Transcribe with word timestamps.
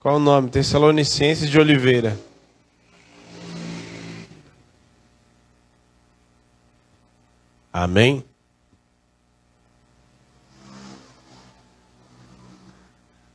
Qual 0.00 0.16
o 0.16 0.18
nome? 0.18 0.48
Tessalonicenses 0.48 1.50
de 1.50 1.58
Oliveira. 1.58 2.18
Amém? 7.70 8.24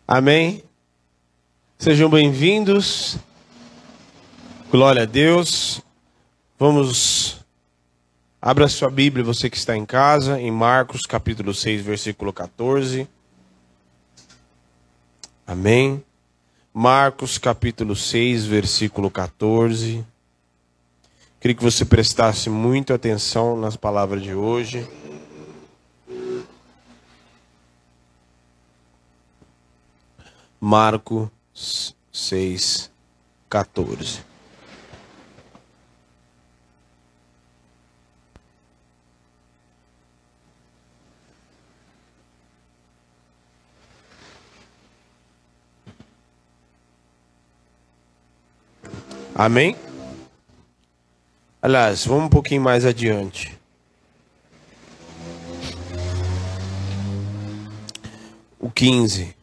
Amém? 0.08 0.64
Sejam 1.78 2.10
bem-vindos. 2.10 3.20
Glória 4.72 5.04
a 5.04 5.06
Deus. 5.06 5.84
Vamos. 6.58 7.46
Abra 8.42 8.68
sua 8.68 8.90
Bíblia, 8.90 9.24
você 9.24 9.52
que 9.52 9.58
está 9.58 9.78
em 9.78 9.86
casa, 9.86 10.42
em 10.42 10.50
Marcos 10.50 11.02
capítulo 11.04 11.54
6, 11.54 11.84
versículo 11.84 12.34
14. 12.34 13.08
Amém. 15.46 16.04
Marcos 16.78 17.38
capítulo 17.38 17.96
6, 17.96 18.48
versículo 18.48 19.10
14. 19.10 20.06
Queria 21.40 21.56
que 21.56 21.64
você 21.64 21.86
prestasse 21.86 22.50
muita 22.50 22.96
atenção 22.96 23.56
nas 23.56 23.78
palavras 23.78 24.22
de 24.22 24.36
hoje. 24.36 24.86
Marcos 30.60 31.30
6, 32.12 32.92
14. 33.50 34.35
Amém? 49.38 49.76
Aliás, 51.62 52.06
vamos 52.06 52.28
um 52.28 52.30
pouquinho 52.30 52.62
mais 52.62 52.86
adiante. 52.86 53.54
O 58.58 58.72
15. 58.72 59.36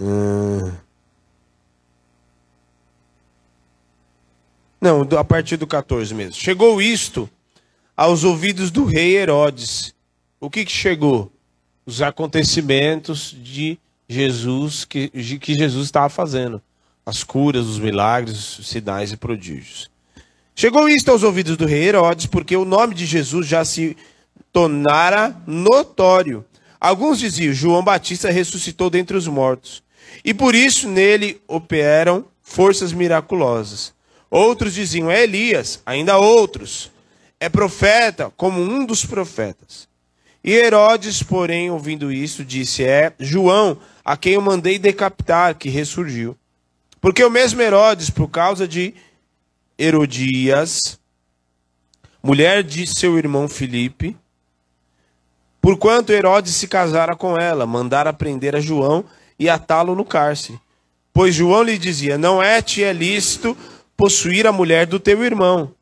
Hum. 0.00 0.72
Não, 4.80 5.02
a 5.16 5.24
partir 5.24 5.56
do 5.56 5.68
14 5.68 6.12
mesmo. 6.12 6.34
Chegou 6.34 6.82
isto 6.82 7.30
aos 7.96 8.24
ouvidos 8.24 8.72
do 8.72 8.84
rei 8.84 9.16
Herodes. 9.16 9.94
O 10.40 10.50
que, 10.50 10.64
que 10.64 10.72
chegou? 10.72 11.30
Os 11.86 12.02
acontecimentos 12.02 13.36
de 13.40 13.78
Jesus 14.08 14.84
que, 14.84 15.08
que 15.38 15.54
Jesus 15.54 15.84
estava 15.84 16.08
fazendo 16.08 16.60
as 17.06 17.22
curas, 17.22 17.66
os 17.66 17.78
milagres, 17.78 18.58
os 18.58 18.68
sinais 18.68 19.12
e 19.12 19.16
prodígios. 19.16 19.90
Chegou 20.54 20.88
isto 20.88 21.10
aos 21.10 21.22
ouvidos 21.22 21.56
do 21.56 21.66
rei 21.66 21.88
Herodes, 21.88 22.26
porque 22.26 22.56
o 22.56 22.64
nome 22.64 22.94
de 22.94 23.04
Jesus 23.04 23.46
já 23.46 23.64
se 23.64 23.96
tornara 24.52 25.36
notório. 25.46 26.44
Alguns 26.80 27.18
diziam: 27.18 27.52
João 27.52 27.82
Batista 27.82 28.30
ressuscitou 28.30 28.88
dentre 28.88 29.16
os 29.16 29.26
mortos, 29.26 29.82
e 30.24 30.32
por 30.32 30.54
isso 30.54 30.88
nele 30.88 31.40
operam 31.48 32.24
forças 32.42 32.92
miraculosas. 32.92 33.92
Outros 34.30 34.74
diziam: 34.74 35.10
É 35.10 35.22
Elias, 35.22 35.82
ainda 35.84 36.18
outros. 36.18 36.90
É 37.40 37.48
profeta, 37.48 38.32
como 38.36 38.62
um 38.62 38.86
dos 38.86 39.04
profetas. 39.04 39.88
E 40.42 40.52
Herodes, 40.52 41.22
porém, 41.22 41.70
ouvindo 41.70 42.12
isso, 42.12 42.44
disse: 42.44 42.84
É 42.84 43.12
João, 43.18 43.76
a 44.04 44.16
quem 44.16 44.34
eu 44.34 44.40
mandei 44.40 44.78
decapitar, 44.78 45.56
que 45.56 45.68
ressurgiu. 45.68 46.36
Porque 47.04 47.22
o 47.22 47.28
mesmo 47.28 47.60
Herodes, 47.60 48.08
por 48.08 48.30
causa 48.30 48.66
de 48.66 48.94
Herodias, 49.78 50.98
mulher 52.22 52.62
de 52.62 52.86
seu 52.86 53.18
irmão 53.18 53.46
Filipe, 53.46 54.16
porquanto 55.60 56.14
Herodes 56.14 56.54
se 56.54 56.66
casara 56.66 57.14
com 57.14 57.36
ela, 57.36 57.66
mandara 57.66 58.10
prender 58.10 58.56
a 58.56 58.60
João 58.60 59.04
e 59.38 59.50
atá-lo 59.50 59.94
no 59.94 60.02
cárcere. 60.02 60.58
Pois 61.12 61.34
João 61.34 61.62
lhe 61.62 61.76
dizia: 61.76 62.16
Não 62.16 62.42
é-te 62.42 62.82
é 62.82 62.90
lícito 62.90 63.54
possuir 63.94 64.46
a 64.46 64.52
mulher 64.52 64.86
do 64.86 64.98
teu 64.98 65.22
irmão. 65.22 65.74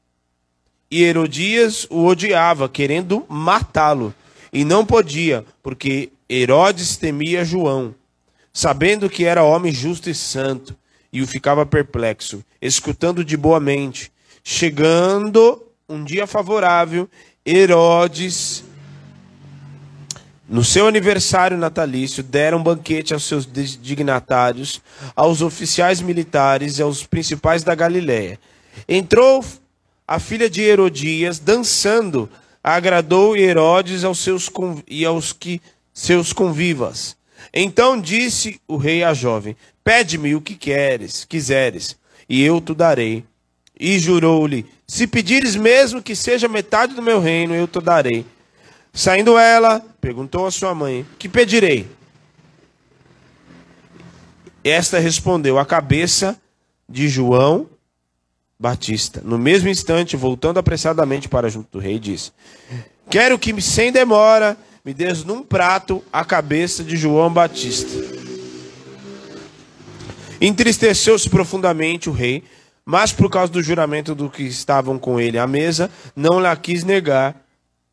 E 0.90 1.04
Herodias 1.04 1.86
o 1.88 2.04
odiava, 2.04 2.68
querendo 2.68 3.24
matá-lo, 3.28 4.12
e 4.52 4.64
não 4.64 4.84
podia, 4.84 5.44
porque 5.62 6.10
Herodes 6.28 6.96
temia 6.96 7.44
João, 7.44 7.94
sabendo 8.52 9.08
que 9.08 9.24
era 9.24 9.44
homem 9.44 9.70
justo 9.70 10.10
e 10.10 10.14
santo 10.16 10.81
e 11.12 11.20
o 11.20 11.26
ficava 11.26 11.66
perplexo, 11.66 12.42
escutando 12.60 13.24
de 13.24 13.36
boa 13.36 13.60
mente. 13.60 14.10
Chegando 14.42 15.62
um 15.88 16.02
dia 16.02 16.26
favorável, 16.26 17.08
Herodes, 17.44 18.64
no 20.48 20.64
seu 20.64 20.86
aniversário 20.86 21.56
natalício, 21.56 22.22
deram 22.22 22.58
um 22.58 22.62
banquete 22.62 23.12
aos 23.12 23.24
seus 23.24 23.46
dignatários, 23.46 24.80
aos 25.14 25.42
oficiais 25.42 26.00
militares 26.00 26.78
e 26.78 26.82
aos 26.82 27.06
principais 27.06 27.62
da 27.62 27.74
Galiléia. 27.74 28.38
Entrou 28.88 29.44
a 30.06 30.18
filha 30.18 30.50
de 30.50 30.62
Herodias 30.62 31.38
dançando, 31.38 32.28
agradou 32.62 33.36
Herodes 33.36 34.04
aos 34.04 34.18
seus 34.18 34.50
e 34.86 35.04
aos 35.04 35.32
que 35.32 35.60
seus 35.92 36.32
convivas. 36.32 37.16
Então 37.52 38.00
disse 38.00 38.60
o 38.66 38.76
rei 38.76 39.04
à 39.04 39.12
jovem: 39.12 39.56
Pede-me 39.84 40.34
o 40.34 40.40
que 40.40 40.54
queres, 40.54 41.24
quiseres, 41.24 41.96
e 42.28 42.42
eu 42.42 42.60
te 42.60 42.74
darei. 42.74 43.24
E 43.78 43.98
jurou-lhe: 43.98 44.66
Se 44.86 45.06
pedires 45.06 45.56
mesmo 45.56 46.02
que 46.02 46.16
seja 46.16 46.48
metade 46.48 46.94
do 46.94 47.02
meu 47.02 47.20
reino, 47.20 47.54
eu 47.54 47.68
te 47.68 47.80
darei. 47.80 48.24
Saindo 48.92 49.36
ela, 49.38 49.84
perguntou 50.00 50.46
à 50.46 50.50
sua 50.50 50.74
mãe: 50.74 51.04
Que 51.18 51.28
pedirei? 51.28 51.86
Esta 54.64 54.98
respondeu: 54.98 55.58
A 55.58 55.66
cabeça 55.66 56.40
de 56.88 57.08
João 57.08 57.68
Batista. 58.58 59.20
No 59.24 59.38
mesmo 59.38 59.68
instante, 59.68 60.16
voltando 60.16 60.58
apressadamente 60.58 61.28
para 61.28 61.50
junto 61.50 61.72
do 61.72 61.78
rei, 61.78 61.98
disse: 61.98 62.30
Quero 63.10 63.38
que 63.38 63.60
sem 63.60 63.90
demora 63.90 64.56
me 64.84 64.92
des 64.92 65.22
num 65.22 65.44
prato 65.44 66.02
a 66.12 66.24
cabeça 66.24 66.82
de 66.82 66.96
João 66.96 67.32
Batista. 67.32 67.88
Entristeceu-se 70.40 71.30
profundamente 71.30 72.10
o 72.10 72.12
rei, 72.12 72.42
mas 72.84 73.12
por 73.12 73.30
causa 73.30 73.52
do 73.52 73.62
juramento 73.62 74.12
do 74.12 74.28
que 74.28 74.42
estavam 74.42 74.98
com 74.98 75.20
ele 75.20 75.38
à 75.38 75.46
mesa, 75.46 75.88
não 76.16 76.40
lhe 76.40 76.56
quis 76.56 76.82
negar. 76.82 77.36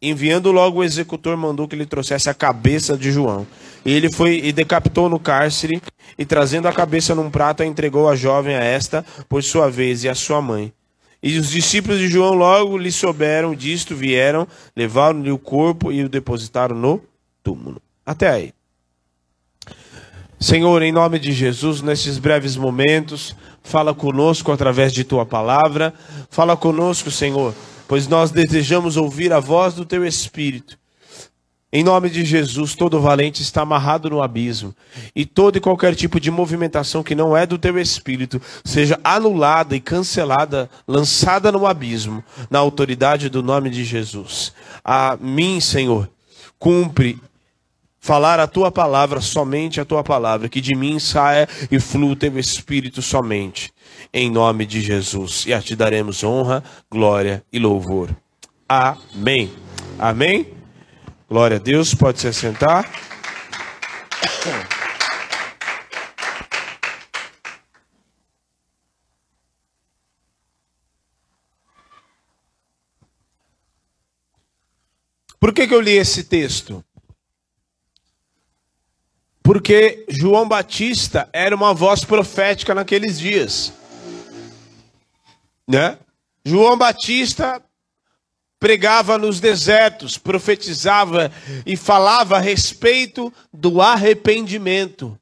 Enviando 0.02 0.52
logo 0.52 0.80
o 0.80 0.84
executor, 0.84 1.38
mandou 1.38 1.68
que 1.68 1.75
lhe 1.75 1.86
trouxesse 1.86 2.28
a 2.28 2.34
cabeça 2.34 2.98
de 2.98 3.12
João. 3.12 3.46
E 3.86 3.94
ele 3.94 4.12
foi 4.12 4.42
e 4.44 4.52
decapitou 4.52 5.08
no 5.10 5.19
cárcere, 5.19 5.80
e 6.18 6.25
trazendo 6.25 6.68
a 6.68 6.74
cabeça 6.74 7.13
num 7.13 7.30
prato, 7.30 7.62
a 7.62 7.66
entregou 7.68 8.10
a 8.10 8.16
jovem 8.16 8.56
a 8.56 8.63
esta, 8.63 9.06
por 9.28 9.44
sua 9.44 9.69
vez, 9.69 10.04
e 10.04 10.10
a 10.10 10.16
sua 10.16 10.42
mãe. 10.42 10.74
E 11.21 11.38
os 11.38 11.50
discípulos 11.50 12.00
de 12.00 12.07
João 12.07 12.33
logo 12.33 12.77
lhe 12.77 12.92
souberam 12.92 13.54
disto, 13.54 13.95
vieram, 13.95 14.48
levaram-lhe 14.75 15.31
o 15.31 15.38
corpo 15.38 15.92
e 15.92 16.04
o 16.04 16.10
depositaram 16.10 16.75
no 16.75 17.01
túmulo. 17.44 17.81
Até 18.06 18.30
aí. 18.30 18.54
Senhor, 20.39 20.81
em 20.81 20.94
nome 20.94 21.19
de 21.19 21.33
Jesus, 21.33 21.81
nesses 21.81 22.18
breves 22.18 22.56
momentos, 22.56 23.36
fala 23.62 23.94
conosco 23.94 24.54
através 24.54 24.94
de 24.94 25.04
tua 25.04 25.25
palavra. 25.25 25.94
Fala 26.30 26.56
conosco, 26.56 27.12
Senhor, 27.12 27.54
pois 27.89 28.07
nós 28.07 28.31
desejamos 28.31 28.95
ouvir 28.95 29.33
a 29.33 29.42
voz 29.42 29.74
do 29.74 29.86
teu 29.86 30.06
Espírito. 30.06 30.79
Em 31.71 31.83
nome 31.83 32.10
de 32.10 32.25
Jesus, 32.25 32.74
todo 32.74 33.00
valente 33.00 33.44
está 33.44 33.62
amarrado 33.62 34.10
no 34.10 34.24
abismo, 34.24 34.74
e 35.16 35.24
todo 35.24 35.57
e 35.57 35.62
qualquer 35.62 35.94
tipo 35.94 36.19
de 36.19 36.31
movimentação 36.31 37.04
que 37.04 37.13
não 37.13 37.38
é 37.38 37.45
do 37.45 37.60
teu 37.60 37.77
espírito 37.77 38.42
seja 38.66 39.00
anulada 39.04 39.75
e 39.75 39.80
cancelada, 39.80 40.68
lançada 40.88 41.51
no 41.51 41.68
abismo, 41.68 42.24
na 42.50 42.57
autoridade 42.57 43.30
do 43.30 43.44
nome 43.44 43.69
de 43.69 43.83
Jesus. 43.83 44.51
A 44.83 45.16
mim, 45.21 45.60
Senhor, 45.60 46.10
cumpre 46.57 47.19
falar 48.00 48.39
a 48.39 48.48
tua 48.48 48.72
palavra, 48.72 49.22
somente 49.22 49.80
a 49.80 49.86
tua 49.86 50.04
palavra, 50.04 50.50
que 50.50 50.62
de 50.62 50.74
mim 50.74 50.98
saia 50.98 51.48
e 51.69 51.80
flua 51.80 52.13
o 52.13 52.15
teu 52.15 52.39
espírito 52.39 53.00
somente, 53.00 53.72
em 54.12 54.31
nome 54.31 54.65
de 54.65 54.81
Jesus. 54.81 55.45
E 55.45 55.54
a 55.54 55.62
ti 55.62 55.75
daremos 55.75 56.24
honra, 56.24 56.63
glória 56.89 57.44
e 57.54 57.60
louvor. 57.60 58.10
Amém. 58.68 59.51
Amém. 60.00 60.59
Glória 61.30 61.58
a 61.58 61.60
Deus, 61.60 61.94
pode 61.94 62.20
se 62.20 62.28
assentar. 62.28 62.92
Por 75.40 75.54
que, 75.54 75.68
que 75.68 75.76
eu 75.76 75.80
li 75.80 75.92
esse 75.92 76.24
texto? 76.24 76.84
Porque 79.44 80.08
João 80.10 80.48
Batista 80.48 81.30
era 81.32 81.56
uma 81.56 81.75
voz 81.75 82.04
profética 82.04 82.74
naqueles 82.74 83.20
dias. 83.20 83.72
Né? 85.68 86.00
João 86.44 86.75
Batista 86.75 87.64
pregava 88.60 89.18
nos 89.18 89.40
desertos, 89.40 90.18
profetizava 90.18 91.32
e 91.66 91.78
falava 91.78 92.38
a 92.38 92.42
respeito 92.42 93.34
do 93.54 93.82
arrependimento. 93.82 95.18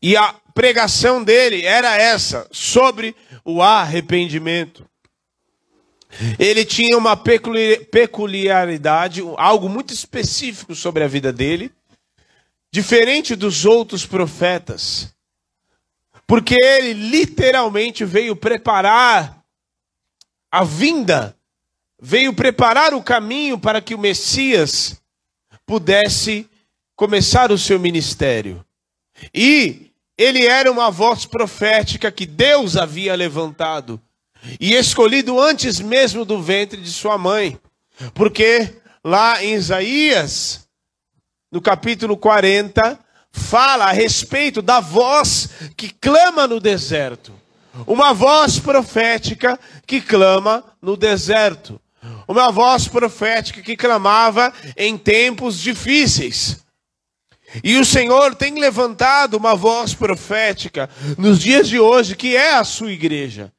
E 0.00 0.16
a 0.16 0.34
pregação 0.54 1.22
dele 1.22 1.64
era 1.64 1.96
essa, 1.96 2.48
sobre 2.50 3.14
o 3.44 3.62
arrependimento. 3.62 4.88
Ele 6.38 6.64
tinha 6.64 6.96
uma 6.96 7.16
peculiaridade, 7.16 9.20
algo 9.36 9.68
muito 9.68 9.92
específico 9.92 10.72
sobre 10.74 11.02
a 11.02 11.08
vida 11.08 11.32
dele, 11.32 11.72
diferente 12.70 13.34
dos 13.34 13.64
outros 13.64 14.06
profetas. 14.06 15.12
Porque 16.26 16.54
ele 16.54 16.92
literalmente 16.92 18.04
veio 18.04 18.36
preparar 18.36 19.42
a 20.50 20.64
vinda, 20.64 21.36
veio 22.00 22.32
preparar 22.32 22.94
o 22.94 23.02
caminho 23.02 23.58
para 23.58 23.80
que 23.80 23.94
o 23.94 23.98
Messias 23.98 25.00
pudesse 25.66 26.48
começar 26.96 27.50
o 27.50 27.58
seu 27.58 27.78
ministério. 27.78 28.64
E 29.34 29.90
ele 30.16 30.46
era 30.46 30.70
uma 30.70 30.90
voz 30.90 31.24
profética 31.24 32.10
que 32.10 32.26
Deus 32.26 32.76
havia 32.76 33.14
levantado 33.14 34.00
e 34.60 34.74
escolhido 34.74 35.40
antes 35.40 35.80
mesmo 35.80 36.24
do 36.24 36.40
ventre 36.40 36.80
de 36.80 36.90
sua 36.90 37.16
mãe. 37.18 37.58
Porque 38.12 38.74
lá 39.02 39.42
em 39.42 39.54
Isaías, 39.54 40.68
no 41.50 41.60
capítulo 41.60 42.16
40, 42.16 42.98
fala 43.32 43.86
a 43.86 43.92
respeito 43.92 44.62
da 44.62 44.80
voz 44.80 45.48
que 45.76 45.90
clama 45.90 46.46
no 46.46 46.60
deserto. 46.60 47.32
Uma 47.86 48.12
voz 48.12 48.60
profética 48.60 49.58
que 49.86 50.00
clama 50.00 50.64
no 50.80 50.96
deserto. 50.96 51.80
Uma 52.26 52.50
voz 52.50 52.88
profética 52.88 53.62
que 53.62 53.76
clamava 53.76 54.52
em 54.76 54.96
tempos 54.96 55.58
difíceis. 55.58 56.64
E 57.62 57.76
o 57.78 57.84
Senhor 57.84 58.34
tem 58.34 58.58
levantado 58.58 59.34
uma 59.34 59.54
voz 59.54 59.94
profética 59.94 60.90
nos 61.16 61.38
dias 61.38 61.68
de 61.68 61.78
hoje, 61.78 62.16
que 62.16 62.34
é 62.34 62.54
a 62.54 62.64
sua 62.64 62.90
igreja. 62.90 63.52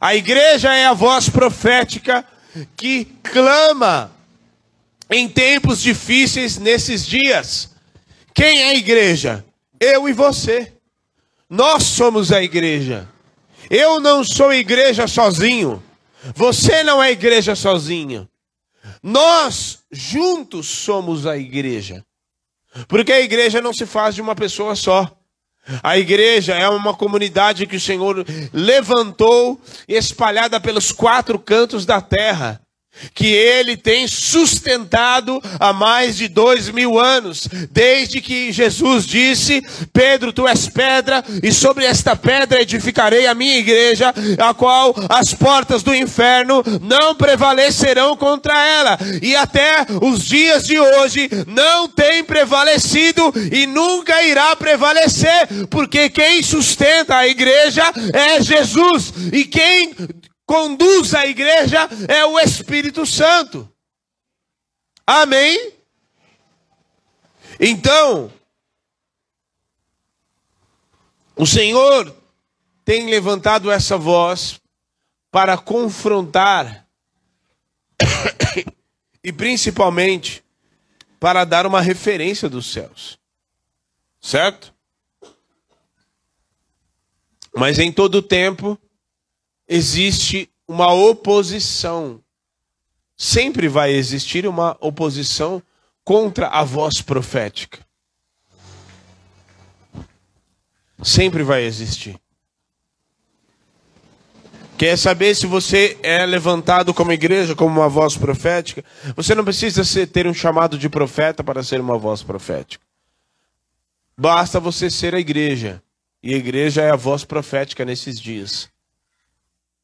A 0.00 0.14
igreja 0.14 0.74
é 0.74 0.86
a 0.86 0.94
voz 0.94 1.28
profética 1.28 2.24
que 2.76 3.04
clama 3.22 4.10
em 5.10 5.28
tempos 5.28 5.80
difíceis 5.80 6.58
nesses 6.58 7.06
dias. 7.06 7.70
Quem 8.34 8.62
é 8.62 8.68
a 8.70 8.74
igreja? 8.74 9.44
Eu 9.78 10.08
e 10.08 10.12
você. 10.12 10.72
Nós 11.48 11.84
somos 11.84 12.32
a 12.32 12.42
igreja. 12.42 13.08
Eu 13.70 14.00
não 14.00 14.24
sou 14.24 14.52
igreja 14.52 15.06
sozinho. 15.06 15.82
Você 16.34 16.82
não 16.82 17.02
é 17.02 17.10
igreja 17.10 17.54
sozinho. 17.54 18.28
Nós 19.02 19.80
juntos 19.90 20.66
somos 20.66 21.26
a 21.26 21.36
igreja. 21.36 22.04
Porque 22.88 23.12
a 23.12 23.20
igreja 23.20 23.60
não 23.60 23.72
se 23.72 23.86
faz 23.86 24.14
de 24.14 24.20
uma 24.20 24.34
pessoa 24.34 24.74
só. 24.74 25.10
A 25.82 25.98
igreja 25.98 26.54
é 26.54 26.68
uma 26.68 26.94
comunidade 26.94 27.66
que 27.66 27.76
o 27.76 27.80
Senhor 27.80 28.24
levantou 28.52 29.60
espalhada 29.88 30.60
pelos 30.60 30.92
quatro 30.92 31.38
cantos 31.38 31.84
da 31.84 32.00
terra 32.00 32.60
que 33.14 33.26
ele 33.26 33.76
tem 33.76 34.06
sustentado 34.06 35.40
há 35.58 35.72
mais 35.72 36.16
de 36.16 36.28
dois 36.28 36.68
mil 36.68 36.98
anos, 36.98 37.48
desde 37.70 38.20
que 38.20 38.52
Jesus 38.52 39.06
disse: 39.06 39.62
Pedro, 39.92 40.32
tu 40.32 40.46
és 40.46 40.68
pedra, 40.68 41.24
e 41.42 41.52
sobre 41.52 41.84
esta 41.84 42.14
pedra 42.16 42.60
edificarei 42.60 43.26
a 43.26 43.34
minha 43.34 43.58
igreja, 43.58 44.12
a 44.38 44.54
qual 44.54 44.94
as 45.08 45.32
portas 45.34 45.82
do 45.82 45.94
inferno 45.94 46.62
não 46.82 47.14
prevalecerão 47.14 48.16
contra 48.16 48.66
ela, 48.66 48.98
e 49.22 49.34
até 49.36 49.86
os 50.02 50.24
dias 50.24 50.66
de 50.66 50.78
hoje 50.78 51.28
não 51.46 51.88
tem 51.88 52.24
prevalecido 52.24 53.32
e 53.52 53.66
nunca 53.66 54.22
irá 54.22 54.54
prevalecer, 54.56 55.48
porque 55.70 56.08
quem 56.08 56.42
sustenta 56.42 57.16
a 57.16 57.28
igreja 57.28 57.84
é 58.12 58.40
Jesus, 58.42 59.12
e 59.32 59.44
quem 59.44 59.94
conduz 60.46 61.12
a 61.12 61.26
igreja 61.26 61.88
é 62.08 62.24
o 62.24 62.38
Espírito 62.38 63.04
Santo. 63.04 63.70
Amém? 65.04 65.72
Então, 67.58 68.32
o 71.34 71.46
Senhor 71.46 72.14
tem 72.84 73.10
levantado 73.10 73.70
essa 73.70 73.98
voz 73.98 74.60
para 75.30 75.58
confrontar 75.58 76.86
e 79.22 79.32
principalmente 79.32 80.44
para 81.18 81.44
dar 81.44 81.66
uma 81.66 81.80
referência 81.80 82.48
dos 82.48 82.72
céus. 82.72 83.18
Certo? 84.20 84.72
Mas 87.54 87.78
em 87.78 87.90
todo 87.90 88.22
tempo 88.22 88.78
existe 89.68 90.50
uma 90.66 90.92
oposição. 90.92 92.20
Sempre 93.16 93.68
vai 93.68 93.92
existir 93.92 94.46
uma 94.46 94.76
oposição 94.80 95.62
contra 96.04 96.48
a 96.48 96.62
voz 96.64 97.00
profética. 97.00 97.84
Sempre 101.02 101.42
vai 101.42 101.64
existir. 101.64 102.18
Quer 104.76 104.98
saber 104.98 105.34
se 105.34 105.46
você 105.46 105.98
é 106.02 106.26
levantado 106.26 106.92
como 106.92 107.10
igreja, 107.10 107.54
como 107.54 107.80
uma 107.80 107.88
voz 107.88 108.16
profética? 108.16 108.84
Você 109.14 109.34
não 109.34 109.42
precisa 109.42 109.82
ser, 109.84 110.06
ter 110.06 110.26
um 110.26 110.34
chamado 110.34 110.76
de 110.76 110.88
profeta 110.88 111.42
para 111.42 111.62
ser 111.62 111.80
uma 111.80 111.96
voz 111.96 112.22
profética. 112.22 112.84
Basta 114.18 114.60
você 114.60 114.90
ser 114.90 115.14
a 115.14 115.20
igreja. 115.20 115.82
E 116.22 116.34
a 116.34 116.36
igreja 116.36 116.82
é 116.82 116.90
a 116.90 116.96
voz 116.96 117.24
profética 117.24 117.84
nesses 117.84 118.20
dias. 118.20 118.68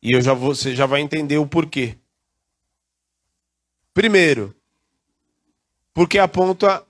E 0.03 0.17
eu 0.17 0.21
já 0.21 0.35
você 0.35 0.75
já 0.75 0.85
vai 0.85 1.01
entender 1.01 1.39
o 1.39 1.47
porquê. 1.47 1.97
Primeiro, 3.95 4.55
porque 5.95 6.19
aponta 6.19 6.83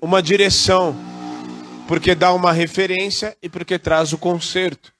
uma 0.00 0.22
direção, 0.22 0.94
porque 1.88 2.14
dá 2.14 2.32
uma 2.32 2.52
referência 2.52 3.36
e 3.42 3.48
porque 3.48 3.78
traz 3.78 4.12
o 4.12 4.18
conserto. 4.18 4.92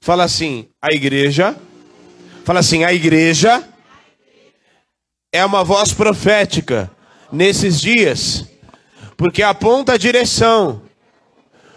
Fala 0.00 0.24
assim, 0.24 0.68
a 0.82 0.92
igreja, 0.92 1.56
fala 2.44 2.60
assim, 2.60 2.84
a 2.84 2.92
igreja 2.92 3.66
é 5.32 5.44
uma 5.44 5.64
voz 5.64 5.92
profética 5.92 6.90
nesses 7.32 7.80
dias, 7.80 8.44
porque 9.16 9.42
aponta 9.42 9.94
a 9.94 9.96
direção, 9.96 10.82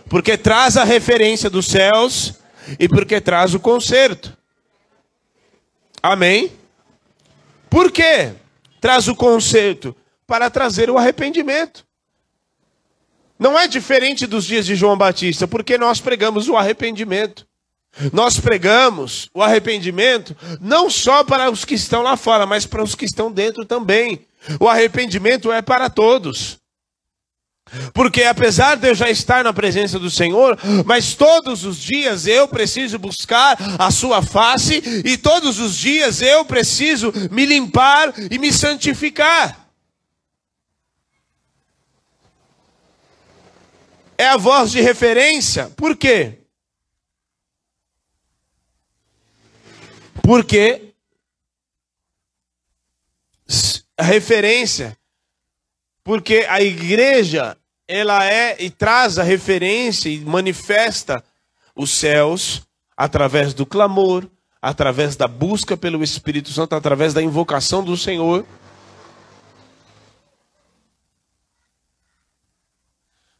porque 0.09 0.38
traz 0.38 0.75
a 0.75 0.83
referência 0.83 1.50
dos 1.50 1.67
céus 1.67 2.39
e 2.79 2.89
porque 2.89 3.21
traz 3.21 3.53
o 3.53 3.59
conserto. 3.59 4.37
Amém? 6.01 6.51
Por 7.70 7.92
quê? 7.92 8.34
Traz 8.80 9.08
o 9.08 9.16
conceito 9.16 9.96
para 10.25 10.50
trazer 10.50 10.89
o 10.89 10.98
arrependimento. 10.98 11.86
Não 13.39 13.58
é 13.58 13.68
diferente 13.68 14.25
dos 14.25 14.46
dias 14.46 14.66
de 14.66 14.75
João 14.75 14.98
Batista, 14.98 15.48
porque 15.48 15.77
nós 15.77 16.00
pregamos 16.01 16.48
o 16.50 16.56
arrependimento. 16.56 17.46
Nós 18.13 18.39
pregamos 18.39 19.30
o 19.34 19.42
arrependimento 19.42 20.36
não 20.62 20.89
só 20.89 21.24
para 21.24 21.50
os 21.50 21.66
que 21.66 21.74
estão 21.74 22.01
lá 22.01 22.16
fora, 22.16 22.46
mas 22.46 22.66
para 22.66 22.84
os 22.84 22.94
que 22.94 23.06
estão 23.06 23.32
dentro 23.32 23.66
também. 23.66 24.25
O 24.60 24.68
arrependimento 24.68 25.51
é 25.51 25.62
para 25.62 25.89
todos. 25.89 26.60
Porque 27.93 28.24
apesar 28.24 28.75
de 28.75 28.89
eu 28.89 28.95
já 28.95 29.09
estar 29.09 29.43
na 29.43 29.53
presença 29.53 30.00
do 30.00 30.09
Senhor, 30.09 30.57
mas 30.86 31.13
todos 31.13 31.63
os 31.63 31.77
dias 31.77 32.27
eu 32.27 32.47
preciso 32.47 32.97
buscar 32.97 33.57
a 33.77 33.91
sua 33.91 34.21
face 34.21 34.81
e 35.05 35.17
todos 35.17 35.59
os 35.59 35.77
dias 35.77 36.21
eu 36.21 36.45
preciso 36.45 37.12
me 37.31 37.45
limpar 37.45 38.13
e 38.31 38.38
me 38.38 38.51
santificar. 38.51 39.67
É 44.17 44.27
a 44.29 44.38
voz 44.38 44.71
de 44.71 44.81
referência. 44.81 45.71
Por 45.75 45.95
quê? 45.95 46.39
Porque 50.24 50.93
a 53.95 54.03
referência 54.03 54.97
porque 56.08 56.46
a 56.48 56.62
igreja, 56.62 57.58
ela 57.86 58.24
é 58.24 58.64
e 58.64 58.70
traz 58.70 59.20
a 59.20 59.24
referência 59.24 60.08
e 60.08 60.22
manifesta 60.22 61.22
os 61.76 61.92
céus 61.92 62.66
através 62.96 63.54
do 63.54 63.66
clamor, 63.66 64.26
através 64.62 65.18
da 65.18 65.28
busca 65.28 65.76
pelo 65.76 66.02
Espírito 66.02 66.50
Santo, 66.50 66.76
através 66.76 67.14
da 67.14 67.22
invocação 67.22 67.84
do 67.84 67.98
Senhor. 67.98 68.46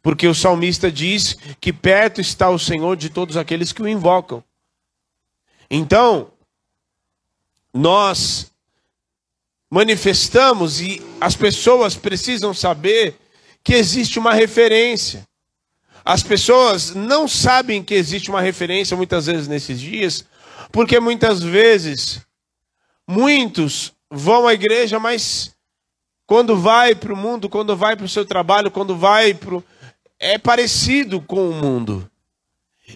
Porque 0.02 0.28
o 0.28 0.36
salmista 0.36 0.92
diz 0.92 1.38
que 1.62 1.72
perto 1.72 2.20
está 2.20 2.50
o 2.50 2.60
Senhor 2.60 2.98
de 2.98 3.10
todos 3.10 3.38
aqueles 3.38 3.72
que 3.72 3.82
o 3.82 3.88
invocam. 3.88 4.44
Então, 5.72 6.34
nós 7.74 8.52
manifestamos 9.70 10.80
e 10.82 11.02
as 11.20 11.36
pessoas 11.36 11.96
precisam 11.96 12.54
saber 12.54 13.16
que 13.64 13.74
existe 13.74 14.18
uma 14.18 14.34
referência. 14.34 15.28
As 16.04 16.24
pessoas 16.24 16.96
não 16.96 17.28
sabem 17.28 17.84
que 17.84 17.94
existe 17.94 18.30
uma 18.30 18.42
referência 18.42 18.96
muitas 18.96 19.26
vezes 19.26 19.48
nesses 19.48 19.80
dias, 19.80 20.26
porque 20.72 21.00
muitas 21.00 21.42
vezes 21.42 22.22
muitos 23.06 23.94
vão 24.10 24.48
à 24.48 24.54
igreja, 24.54 25.00
mas 25.00 25.54
quando 26.26 26.56
vai 26.56 26.96
para 26.96 27.14
o 27.14 27.18
mundo, 27.18 27.50
quando 27.50 27.76
vai 27.76 27.96
para 27.96 28.06
o 28.06 28.10
seu 28.10 28.26
trabalho, 28.26 28.72
quando 28.72 28.96
vai 28.96 29.34
para 29.34 29.62
é 30.20 30.38
parecido 30.38 31.22
com 31.22 31.50
o 31.50 31.54
mundo. 31.54 32.10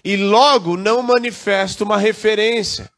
E 0.04 0.16
logo 0.16 0.76
não 0.76 1.02
manifesta 1.02 1.84
uma 1.84 1.98
referência. 1.98 2.90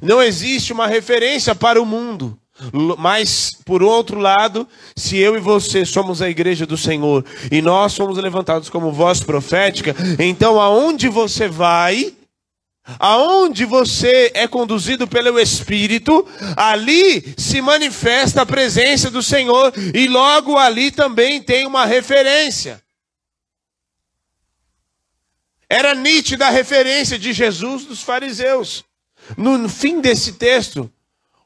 Não 0.00 0.22
existe 0.22 0.72
uma 0.72 0.86
referência 0.86 1.54
para 1.54 1.80
o 1.80 1.86
mundo. 1.86 2.38
Mas, 2.98 3.56
por 3.64 3.82
outro 3.82 4.18
lado, 4.18 4.66
se 4.96 5.18
eu 5.18 5.36
e 5.36 5.40
você 5.40 5.84
somos 5.84 6.22
a 6.22 6.30
igreja 6.30 6.64
do 6.64 6.76
Senhor 6.76 7.24
e 7.52 7.60
nós 7.60 7.92
somos 7.92 8.16
levantados 8.16 8.70
como 8.70 8.92
voz 8.92 9.22
profética, 9.22 9.94
então 10.18 10.58
aonde 10.60 11.08
você 11.08 11.48
vai, 11.48 12.14
aonde 12.98 13.64
você 13.66 14.30
é 14.34 14.48
conduzido 14.48 15.06
pelo 15.06 15.38
Espírito, 15.38 16.26
ali 16.56 17.34
se 17.36 17.60
manifesta 17.60 18.42
a 18.42 18.46
presença 18.46 19.10
do 19.10 19.22
Senhor 19.22 19.72
e 19.94 20.08
logo 20.08 20.56
ali 20.56 20.90
também 20.90 21.42
tem 21.42 21.66
uma 21.66 21.84
referência. 21.84 22.82
Era 25.68 25.94
nítida 25.94 26.46
a 26.46 26.50
referência 26.50 27.18
de 27.18 27.32
Jesus 27.32 27.84
dos 27.84 28.02
fariseus. 28.02 28.84
No 29.36 29.68
fim 29.68 30.00
desse 30.00 30.34
texto, 30.34 30.90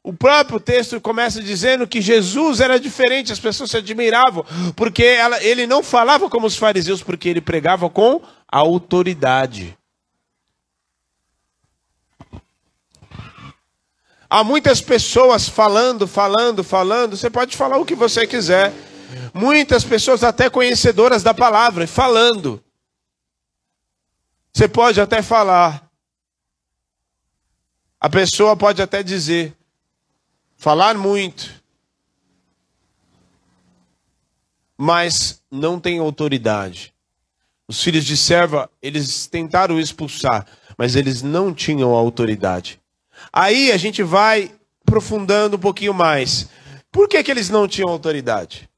o 0.02 0.12
próprio 0.12 0.58
texto 0.58 1.00
começa 1.00 1.42
dizendo 1.42 1.86
que 1.86 2.00
Jesus 2.00 2.60
era 2.60 2.80
diferente, 2.80 3.32
as 3.32 3.40
pessoas 3.40 3.70
se 3.70 3.76
admiravam, 3.76 4.44
porque 4.74 5.04
ela, 5.04 5.42
ele 5.42 5.66
não 5.66 5.82
falava 5.82 6.30
como 6.30 6.46
os 6.46 6.56
fariseus, 6.56 7.02
porque 7.02 7.28
ele 7.28 7.40
pregava 7.40 7.90
com 7.90 8.22
autoridade. 8.48 9.76
Há 14.28 14.42
muitas 14.44 14.80
pessoas 14.80 15.48
falando, 15.48 16.06
falando, 16.06 16.64
falando, 16.64 17.16
você 17.16 17.28
pode 17.28 17.56
falar 17.56 17.78
o 17.78 17.84
que 17.84 17.96
você 17.96 18.26
quiser. 18.26 18.72
Muitas 19.34 19.82
pessoas, 19.82 20.22
até 20.22 20.48
conhecedoras 20.48 21.22
da 21.22 21.34
palavra, 21.34 21.84
falando. 21.86 22.62
Você 24.52 24.68
pode 24.68 25.00
até 25.00 25.20
falar. 25.20 25.90
A 27.98 28.08
pessoa 28.08 28.56
pode 28.56 28.80
até 28.80 29.02
dizer, 29.02 29.54
falar 30.60 30.94
muito, 30.94 31.50
mas 34.76 35.42
não 35.50 35.80
tem 35.80 35.98
autoridade. 35.98 36.94
Os 37.66 37.82
filhos 37.82 38.04
de 38.04 38.14
serva, 38.14 38.70
eles 38.82 39.26
tentaram 39.26 39.80
expulsar, 39.80 40.46
mas 40.76 40.96
eles 40.96 41.22
não 41.22 41.54
tinham 41.54 41.94
autoridade. 41.94 42.78
Aí 43.32 43.72
a 43.72 43.78
gente 43.78 44.02
vai 44.02 44.54
aprofundando 44.86 45.56
um 45.56 45.60
pouquinho 45.60 45.94
mais. 45.94 46.50
Por 46.92 47.08
que, 47.08 47.22
que 47.22 47.30
eles 47.30 47.48
não 47.48 47.66
tinham 47.66 47.88
autoridade? 47.88 48.68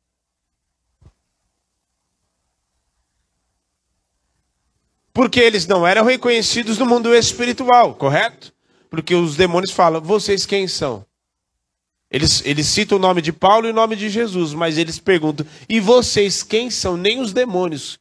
Porque 5.12 5.40
eles 5.40 5.66
não 5.66 5.84
eram 5.84 6.04
reconhecidos 6.04 6.78
no 6.78 6.86
mundo 6.86 7.12
espiritual, 7.12 7.96
correto? 7.96 8.54
Porque 8.88 9.16
os 9.16 9.34
demônios 9.34 9.72
falam, 9.72 10.00
vocês 10.00 10.46
quem 10.46 10.68
são? 10.68 11.04
Eles, 12.12 12.44
eles 12.44 12.66
citam 12.66 12.98
o 12.98 13.00
nome 13.00 13.22
de 13.22 13.32
Paulo 13.32 13.66
e 13.66 13.70
o 13.70 13.74
nome 13.74 13.96
de 13.96 14.10
Jesus, 14.10 14.52
mas 14.52 14.76
eles 14.76 14.98
perguntam, 14.98 15.46
e 15.66 15.80
vocês 15.80 16.42
quem 16.42 16.68
são? 16.68 16.94
Nem 16.94 17.20
os 17.20 17.32
demônios. 17.32 17.98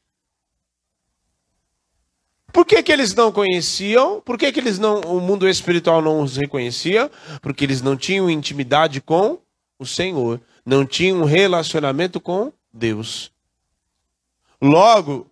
Por 2.51 2.65
que, 2.65 2.83
que 2.83 2.91
eles 2.91 3.15
não 3.15 3.31
conheciam? 3.31 4.19
Por 4.19 4.37
que, 4.37 4.51
que 4.51 4.59
eles 4.59 4.77
não, 4.77 4.99
o 4.99 5.21
mundo 5.21 5.47
espiritual 5.47 6.01
não 6.01 6.21
os 6.21 6.35
reconhecia? 6.35 7.09
Porque 7.41 7.63
eles 7.63 7.81
não 7.81 7.95
tinham 7.95 8.29
intimidade 8.29 8.99
com 8.99 9.39
o 9.79 9.85
Senhor, 9.85 10.41
não 10.65 10.85
tinham 10.85 11.23
relacionamento 11.23 12.19
com 12.19 12.51
Deus. 12.73 13.31
Logo, 14.61 15.31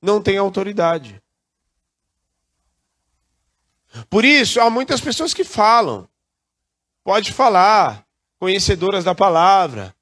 não 0.00 0.22
tem 0.22 0.38
autoridade. 0.38 1.20
Por 4.08 4.24
isso, 4.24 4.60
há 4.60 4.70
muitas 4.70 5.00
pessoas 5.00 5.34
que 5.34 5.42
falam, 5.42 6.08
pode 7.04 7.32
falar, 7.32 8.06
conhecedoras 8.38 9.04
da 9.04 9.14
palavra 9.14 9.94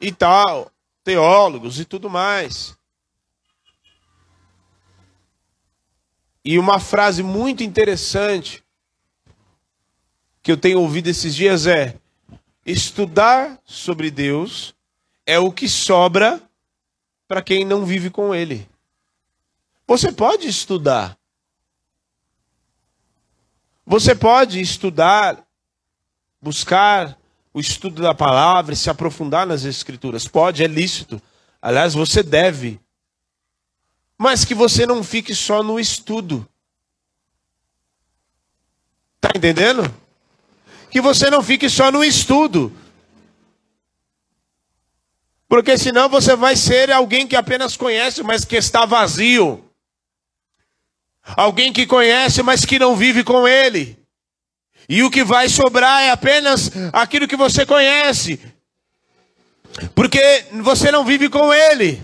e 0.00 0.12
tal, 0.12 0.70
teólogos 1.02 1.78
e 1.78 1.84
tudo 1.84 2.10
mais. 2.10 2.76
E 6.44 6.58
uma 6.58 6.78
frase 6.78 7.22
muito 7.22 7.62
interessante 7.62 8.62
que 10.42 10.52
eu 10.52 10.56
tenho 10.58 10.80
ouvido 10.80 11.08
esses 11.08 11.34
dias 11.34 11.66
é: 11.66 11.98
estudar 12.66 13.58
sobre 13.64 14.10
Deus 14.10 14.74
é 15.24 15.38
o 15.38 15.50
que 15.50 15.68
sobra 15.68 16.42
para 17.26 17.42
quem 17.42 17.64
não 17.64 17.86
vive 17.86 18.10
com 18.10 18.34
Ele. 18.34 18.68
Você 19.86 20.12
pode 20.12 20.46
estudar. 20.46 21.18
Você 23.86 24.14
pode 24.14 24.60
estudar, 24.60 25.46
buscar 26.44 27.18
o 27.54 27.58
estudo 27.58 28.02
da 28.02 28.14
palavra 28.14 28.76
se 28.76 28.90
aprofundar 28.90 29.46
nas 29.46 29.64
escrituras. 29.64 30.28
Pode, 30.28 30.62
é 30.62 30.66
lícito. 30.66 31.20
Aliás, 31.62 31.94
você 31.94 32.22
deve. 32.22 32.78
Mas 34.18 34.44
que 34.44 34.54
você 34.54 34.84
não 34.84 35.02
fique 35.02 35.34
só 35.34 35.62
no 35.62 35.80
estudo. 35.80 36.46
Tá 39.20 39.30
entendendo? 39.34 39.82
Que 40.90 41.00
você 41.00 41.30
não 41.30 41.42
fique 41.42 41.70
só 41.70 41.90
no 41.90 42.04
estudo. 42.04 42.70
Porque 45.48 45.78
senão 45.78 46.10
você 46.10 46.36
vai 46.36 46.56
ser 46.56 46.90
alguém 46.90 47.26
que 47.26 47.36
apenas 47.36 47.76
conhece, 47.76 48.22
mas 48.22 48.44
que 48.44 48.56
está 48.56 48.84
vazio. 48.84 49.64
Alguém 51.22 51.72
que 51.72 51.86
conhece, 51.86 52.42
mas 52.42 52.66
que 52.66 52.78
não 52.78 52.94
vive 52.94 53.24
com 53.24 53.48
ele. 53.48 54.03
E 54.88 55.02
o 55.02 55.10
que 55.10 55.24
vai 55.24 55.48
sobrar 55.48 56.02
é 56.02 56.10
apenas 56.10 56.70
aquilo 56.92 57.28
que 57.28 57.36
você 57.36 57.64
conhece. 57.64 58.40
Porque 59.94 60.44
você 60.62 60.90
não 60.90 61.04
vive 61.04 61.28
com 61.28 61.52
ele. 61.52 62.02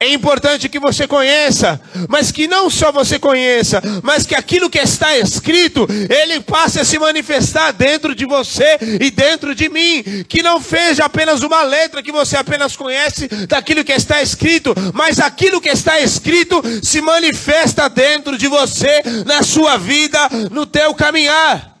É 0.00 0.12
importante 0.12 0.68
que 0.68 0.78
você 0.78 1.06
conheça, 1.06 1.80
mas 2.08 2.32
que 2.32 2.48
não 2.48 2.68
só 2.68 2.90
você 2.90 3.18
conheça, 3.18 3.80
mas 4.02 4.26
que 4.26 4.34
aquilo 4.34 4.68
que 4.68 4.78
está 4.78 5.16
escrito, 5.16 5.86
ele 6.10 6.40
passe 6.40 6.80
a 6.80 6.84
se 6.84 6.98
manifestar 6.98 7.72
dentro 7.72 8.14
de 8.14 8.26
você 8.26 8.76
e 9.00 9.10
dentro 9.10 9.54
de 9.54 9.68
mim. 9.68 10.02
Que 10.28 10.42
não 10.42 10.60
seja 10.60 11.04
apenas 11.04 11.42
uma 11.42 11.62
letra 11.62 12.02
que 12.02 12.12
você 12.12 12.36
apenas 12.36 12.76
conhece 12.76 13.28
daquilo 13.46 13.84
que 13.84 13.92
está 13.92 14.20
escrito, 14.20 14.74
mas 14.92 15.20
aquilo 15.20 15.60
que 15.60 15.70
está 15.70 15.98
escrito 16.00 16.60
se 16.82 17.00
manifesta 17.00 17.88
dentro 17.88 18.36
de 18.36 18.48
você, 18.48 19.00
na 19.24 19.42
sua 19.42 19.78
vida, 19.78 20.18
no 20.50 20.66
teu 20.66 20.92
caminhar. 20.94 21.78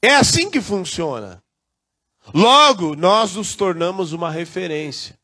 É 0.00 0.16
assim 0.16 0.50
que 0.50 0.60
funciona. 0.60 1.40
Logo, 2.34 2.96
nós 2.96 3.34
nos 3.34 3.54
tornamos 3.54 4.12
uma 4.12 4.30
referência. 4.30 5.21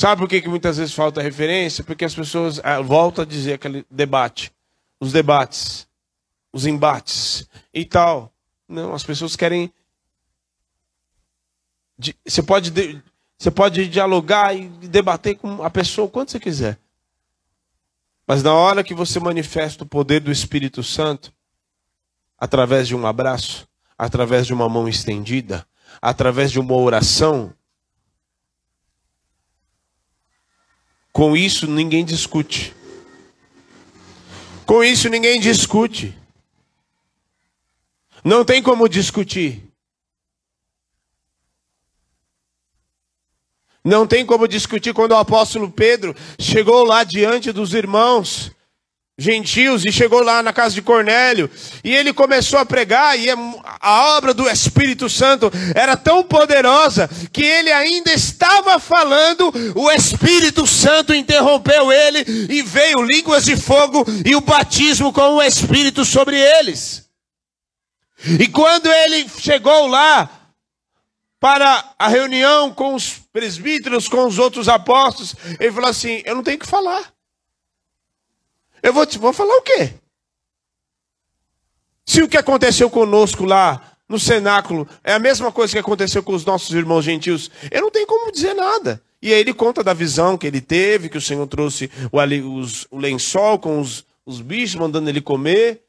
Sabe 0.00 0.20
por 0.20 0.28
que, 0.28 0.40
que 0.40 0.48
muitas 0.48 0.76
vezes 0.76 0.94
falta 0.94 1.20
referência? 1.20 1.82
Porque 1.82 2.04
as 2.04 2.14
pessoas 2.14 2.60
ah, 2.62 2.80
voltam 2.80 3.24
a 3.24 3.26
dizer 3.26 3.54
aquele 3.54 3.84
debate, 3.90 4.52
os 5.00 5.12
debates, 5.12 5.88
os 6.52 6.66
embates 6.66 7.48
e 7.74 7.84
tal. 7.84 8.32
Não, 8.68 8.94
as 8.94 9.02
pessoas 9.02 9.34
querem. 9.34 9.72
Você 12.24 12.40
pode, 12.44 13.02
você 13.36 13.50
pode 13.50 13.88
dialogar 13.88 14.54
e 14.56 14.68
debater 14.68 15.36
com 15.36 15.64
a 15.64 15.68
pessoa 15.68 16.08
quanto 16.08 16.30
você 16.30 16.38
quiser. 16.38 16.78
Mas 18.24 18.40
na 18.40 18.54
hora 18.54 18.84
que 18.84 18.94
você 18.94 19.18
manifesta 19.18 19.82
o 19.82 19.88
poder 19.88 20.20
do 20.20 20.30
Espírito 20.30 20.80
Santo, 20.84 21.32
através 22.38 22.86
de 22.86 22.94
um 22.94 23.04
abraço, 23.04 23.66
através 23.96 24.46
de 24.46 24.54
uma 24.54 24.68
mão 24.68 24.88
estendida, 24.88 25.66
através 26.00 26.52
de 26.52 26.60
uma 26.60 26.76
oração, 26.76 27.52
Com 31.18 31.36
isso 31.36 31.66
ninguém 31.66 32.04
discute. 32.04 32.72
Com 34.64 34.84
isso 34.84 35.08
ninguém 35.08 35.40
discute. 35.40 36.16
Não 38.22 38.44
tem 38.44 38.62
como 38.62 38.88
discutir. 38.88 39.68
Não 43.82 44.06
tem 44.06 44.24
como 44.24 44.46
discutir 44.46 44.94
quando 44.94 45.10
o 45.10 45.16
apóstolo 45.16 45.68
Pedro 45.68 46.14
chegou 46.38 46.84
lá 46.84 47.02
diante 47.02 47.50
dos 47.50 47.74
irmãos 47.74 48.52
gentios 49.18 49.84
e 49.84 49.90
chegou 49.90 50.22
lá 50.22 50.40
na 50.44 50.52
casa 50.52 50.76
de 50.76 50.80
Cornélio 50.80 51.50
e 51.82 51.92
ele 51.92 52.12
começou 52.12 52.56
a 52.56 52.64
pregar 52.64 53.18
e 53.18 53.26
a 53.28 54.16
obra 54.16 54.32
do 54.32 54.48
Espírito 54.48 55.10
Santo 55.10 55.50
era 55.74 55.96
tão 55.96 56.22
poderosa 56.22 57.10
que 57.32 57.42
ele 57.42 57.72
ainda 57.72 58.12
estava 58.12 58.78
falando, 58.78 59.52
o 59.74 59.90
Espírito 59.90 60.64
Santo 60.68 61.12
interrompeu 61.12 61.90
ele 61.90 62.24
e 62.48 62.62
veio 62.62 63.02
línguas 63.02 63.44
de 63.44 63.56
fogo 63.56 64.04
e 64.24 64.36
o 64.36 64.40
batismo 64.40 65.12
com 65.12 65.34
o 65.34 65.42
Espírito 65.42 66.04
sobre 66.04 66.38
eles. 66.38 67.08
E 68.38 68.46
quando 68.46 68.86
ele 68.92 69.28
chegou 69.40 69.88
lá 69.88 70.30
para 71.40 71.92
a 71.98 72.08
reunião 72.08 72.72
com 72.72 72.94
os 72.94 73.14
presbíteros, 73.32 74.08
com 74.08 74.26
os 74.26 74.38
outros 74.38 74.68
apóstolos, 74.68 75.36
ele 75.60 75.72
falou 75.72 75.90
assim: 75.90 76.20
Eu 76.24 76.34
não 76.34 76.42
tenho 76.42 76.58
que 76.58 76.66
falar. 76.66 77.12
Eu 78.82 78.92
vou, 78.92 79.06
te, 79.06 79.18
vou 79.18 79.32
falar 79.32 79.56
o 79.56 79.62
quê? 79.62 79.94
Se 82.04 82.22
o 82.22 82.28
que 82.28 82.36
aconteceu 82.36 82.88
conosco 82.88 83.44
lá 83.44 83.96
no 84.08 84.18
cenáculo 84.18 84.88
é 85.04 85.12
a 85.12 85.18
mesma 85.18 85.52
coisa 85.52 85.72
que 85.74 85.78
aconteceu 85.78 86.22
com 86.22 86.32
os 86.32 86.44
nossos 86.44 86.74
irmãos 86.74 87.04
gentios, 87.04 87.50
eu 87.70 87.82
não 87.82 87.90
tenho 87.90 88.06
como 88.06 88.32
dizer 88.32 88.54
nada. 88.54 89.02
E 89.20 89.32
aí 89.32 89.40
ele 89.40 89.52
conta 89.52 89.82
da 89.82 89.92
visão 89.92 90.38
que 90.38 90.46
ele 90.46 90.60
teve, 90.60 91.08
que 91.08 91.18
o 91.18 91.20
Senhor 91.20 91.46
trouxe 91.46 91.90
o, 92.10 92.58
os, 92.58 92.86
o 92.90 92.98
lençol 92.98 93.58
com 93.58 93.80
os, 93.80 94.06
os 94.24 94.40
bichos, 94.40 94.76
mandando 94.76 95.10
ele 95.10 95.20
comer. 95.20 95.82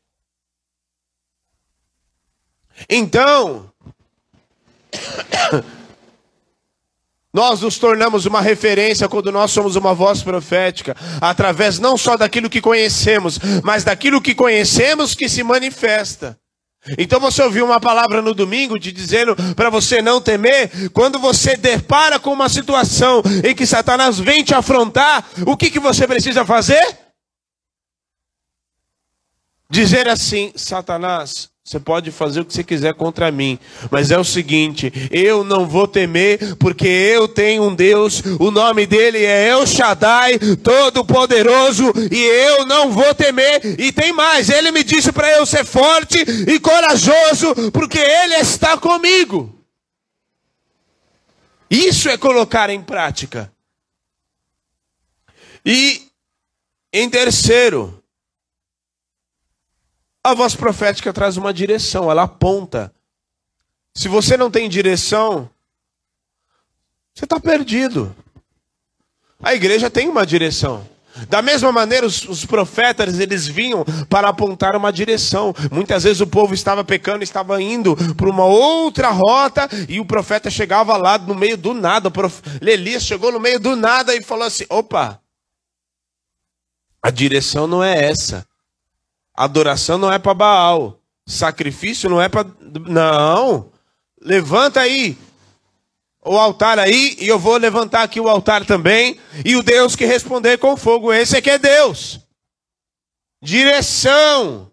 Então, 2.89 3.71
Nós 7.39 7.61
nos 7.61 7.77
tornamos 7.77 8.25
uma 8.25 8.41
referência 8.41 9.07
quando 9.07 9.31
nós 9.31 9.51
somos 9.51 9.77
uma 9.77 9.93
voz 9.93 10.21
profética, 10.21 10.93
através 11.21 11.79
não 11.79 11.97
só 11.97 12.17
daquilo 12.17 12.49
que 12.49 12.59
conhecemos, 12.59 13.39
mas 13.63 13.85
daquilo 13.85 14.21
que 14.21 14.35
conhecemos 14.35 15.15
que 15.15 15.29
se 15.29 15.41
manifesta. 15.41 16.37
Então 16.97 17.17
você 17.17 17.41
ouviu 17.41 17.65
uma 17.65 17.79
palavra 17.79 18.21
no 18.21 18.33
domingo 18.33 18.77
te 18.77 18.91
dizendo 18.91 19.37
para 19.55 19.69
você 19.69 20.01
não 20.01 20.19
temer, 20.19 20.91
quando 20.91 21.17
você 21.17 21.55
depara 21.55 22.19
com 22.19 22.33
uma 22.33 22.49
situação 22.49 23.23
em 23.41 23.55
que 23.55 23.65
Satanás 23.65 24.19
vem 24.19 24.43
te 24.43 24.53
afrontar, 24.53 25.25
o 25.47 25.55
que, 25.55 25.71
que 25.71 25.79
você 25.79 26.05
precisa 26.05 26.43
fazer? 26.43 26.85
Dizer 29.69 30.09
assim: 30.09 30.51
Satanás, 30.57 31.49
você 31.69 31.79
pode 31.79 32.09
fazer 32.09 32.39
o 32.39 32.45
que 32.45 32.51
você 32.51 32.63
quiser 32.63 32.95
contra 32.95 33.31
mim, 33.31 33.59
mas 33.91 34.09
é 34.09 34.17
o 34.17 34.23
seguinte: 34.23 34.91
eu 35.11 35.43
não 35.43 35.67
vou 35.67 35.87
temer, 35.87 36.55
porque 36.55 36.87
eu 36.87 37.27
tenho 37.27 37.61
um 37.61 37.75
Deus, 37.75 38.23
o 38.39 38.49
nome 38.49 38.87
dele 38.87 39.19
é 39.23 39.49
El 39.49 39.67
Shaddai, 39.67 40.39
Todo-Poderoso, 40.63 41.93
e 42.11 42.17
eu 42.17 42.65
não 42.65 42.89
vou 42.89 43.13
temer. 43.13 43.79
E 43.79 43.91
tem 43.91 44.11
mais: 44.11 44.49
ele 44.49 44.71
me 44.71 44.83
disse 44.83 45.11
para 45.11 45.29
eu 45.37 45.45
ser 45.45 45.63
forte 45.63 46.17
e 46.17 46.59
corajoso, 46.59 47.53
porque 47.71 47.99
ele 47.99 48.37
está 48.37 48.75
comigo. 48.75 49.55
Isso 51.69 52.09
é 52.09 52.17
colocar 52.17 52.71
em 52.71 52.81
prática. 52.81 53.53
E, 55.63 56.01
em 56.91 57.07
terceiro, 57.07 57.98
a 60.23 60.33
voz 60.33 60.55
profética 60.55 61.13
traz 61.13 61.37
uma 61.37 61.53
direção, 61.53 62.09
ela 62.11 62.23
aponta. 62.23 62.93
Se 63.93 64.07
você 64.07 64.37
não 64.37 64.51
tem 64.51 64.69
direção, 64.69 65.49
você 67.13 67.25
está 67.25 67.39
perdido. 67.39 68.15
A 69.41 69.53
igreja 69.53 69.89
tem 69.89 70.07
uma 70.07 70.25
direção. 70.25 70.87
Da 71.27 71.41
mesma 71.41 71.71
maneira, 71.71 72.05
os, 72.05 72.23
os, 72.29 72.45
profetas 72.45 73.19
eles 73.19 73.47
vinham 73.47 73.83
para 74.09 74.29
apontar 74.29 74.75
uma 74.75 74.91
direção. 74.91 75.53
Muitas 75.71 76.03
vezes 76.03 76.21
o 76.21 76.27
povo 76.27 76.53
estava 76.53 76.83
pecando, 76.83 77.23
estava 77.23 77.61
indo 77.61 77.95
para 78.15 78.29
uma 78.29 78.45
outra 78.45 79.09
rota 79.09 79.67
e 79.87 79.99
o 79.99 80.05
profeta 80.05 80.49
chegava 80.49 80.95
lá 80.95 81.17
no 81.17 81.35
meio 81.35 81.57
do 81.57 81.73
nada. 81.73 82.07
O 82.07 82.11
prof... 82.11 82.41
Elias 82.61 83.03
chegou 83.03 83.31
no 83.31 83.39
meio 83.39 83.59
do 83.59 83.75
nada 83.75 84.15
e 84.15 84.23
falou 84.23 84.45
assim: 84.45 84.65
opa, 84.69 85.19
a 87.01 87.09
direção 87.09 87.67
não 87.67 87.83
é 87.83 88.05
essa. 88.05 88.47
Adoração 89.39 89.97
não 89.97 90.11
é 90.11 90.19
para 90.19 90.33
Baal. 90.33 90.99
Sacrifício 91.25 92.09
não 92.09 92.21
é 92.21 92.27
para. 92.27 92.45
Não. 92.85 93.71
Levanta 94.21 94.81
aí 94.81 95.17
o 96.25 96.37
altar 96.37 96.77
aí, 96.77 97.15
e 97.17 97.29
eu 97.29 97.39
vou 97.39 97.55
levantar 97.55 98.03
aqui 98.03 98.19
o 98.19 98.27
altar 98.27 98.65
também. 98.65 99.17
E 99.45 99.55
o 99.55 99.63
Deus 99.63 99.95
que 99.95 100.03
responder 100.03 100.57
com 100.57 100.75
fogo, 100.75 101.13
esse 101.13 101.41
que 101.41 101.51
é 101.51 101.57
Deus. 101.57 102.19
Direção. 103.41 104.69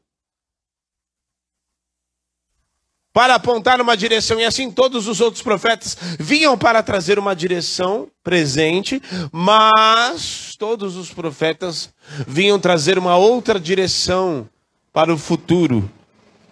Para 3.12 3.36
apontar 3.36 3.80
uma 3.80 3.96
direção, 3.96 4.40
e 4.40 4.44
assim 4.44 4.68
todos 4.68 5.06
os 5.06 5.20
outros 5.20 5.44
profetas 5.44 5.96
vinham 6.18 6.58
para 6.58 6.82
trazer 6.82 7.20
uma 7.20 7.36
direção 7.36 8.10
presente, 8.20 9.00
mas 9.30 10.56
todos 10.58 10.96
os 10.96 11.14
profetas 11.14 11.88
vinham 12.26 12.58
trazer 12.58 12.98
uma 12.98 13.16
outra 13.16 13.60
direção 13.60 14.50
para 14.96 15.12
o 15.12 15.18
futuro, 15.18 15.90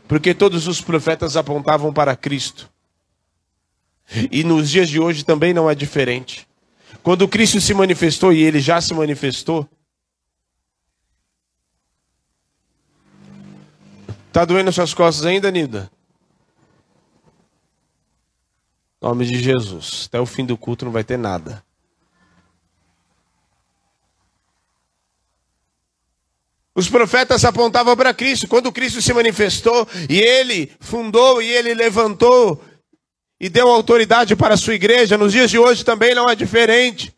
porque 0.06 0.34
todos 0.34 0.68
os 0.68 0.78
profetas 0.78 1.34
apontavam 1.34 1.90
para 1.94 2.14
Cristo. 2.14 2.70
E 4.30 4.44
nos 4.44 4.68
dias 4.68 4.90
de 4.90 5.00
hoje 5.00 5.24
também 5.24 5.54
não 5.54 5.70
é 5.70 5.74
diferente. 5.74 6.46
Quando 7.02 7.26
Cristo 7.26 7.58
se 7.58 7.72
manifestou 7.72 8.34
e 8.34 8.42
ele 8.42 8.60
já 8.60 8.82
se 8.82 8.92
manifestou, 8.92 9.66
Tá 14.30 14.44
doendo 14.44 14.70
suas 14.72 14.92
costas 14.92 15.24
ainda, 15.24 15.50
Nilda? 15.50 15.90
Em 19.00 19.06
nome 19.06 19.24
de 19.24 19.42
Jesus. 19.42 20.04
Até 20.08 20.20
o 20.20 20.26
fim 20.26 20.44
do 20.44 20.58
culto 20.58 20.84
não 20.84 20.92
vai 20.92 21.04
ter 21.04 21.16
nada. 21.16 21.64
Os 26.74 26.88
profetas 26.88 27.44
apontavam 27.44 27.96
para 27.96 28.12
Cristo. 28.12 28.48
Quando 28.48 28.72
Cristo 28.72 29.00
se 29.00 29.12
manifestou 29.12 29.86
e 30.08 30.20
ele 30.20 30.72
fundou 30.80 31.40
e 31.40 31.46
ele 31.46 31.72
levantou 31.72 32.62
e 33.40 33.48
deu 33.48 33.68
autoridade 33.68 34.34
para 34.34 34.54
a 34.54 34.56
sua 34.56 34.74
igreja, 34.74 35.16
nos 35.16 35.32
dias 35.32 35.50
de 35.50 35.58
hoje 35.58 35.84
também 35.84 36.14
não 36.14 36.28
é 36.28 36.34
diferente. 36.34 37.14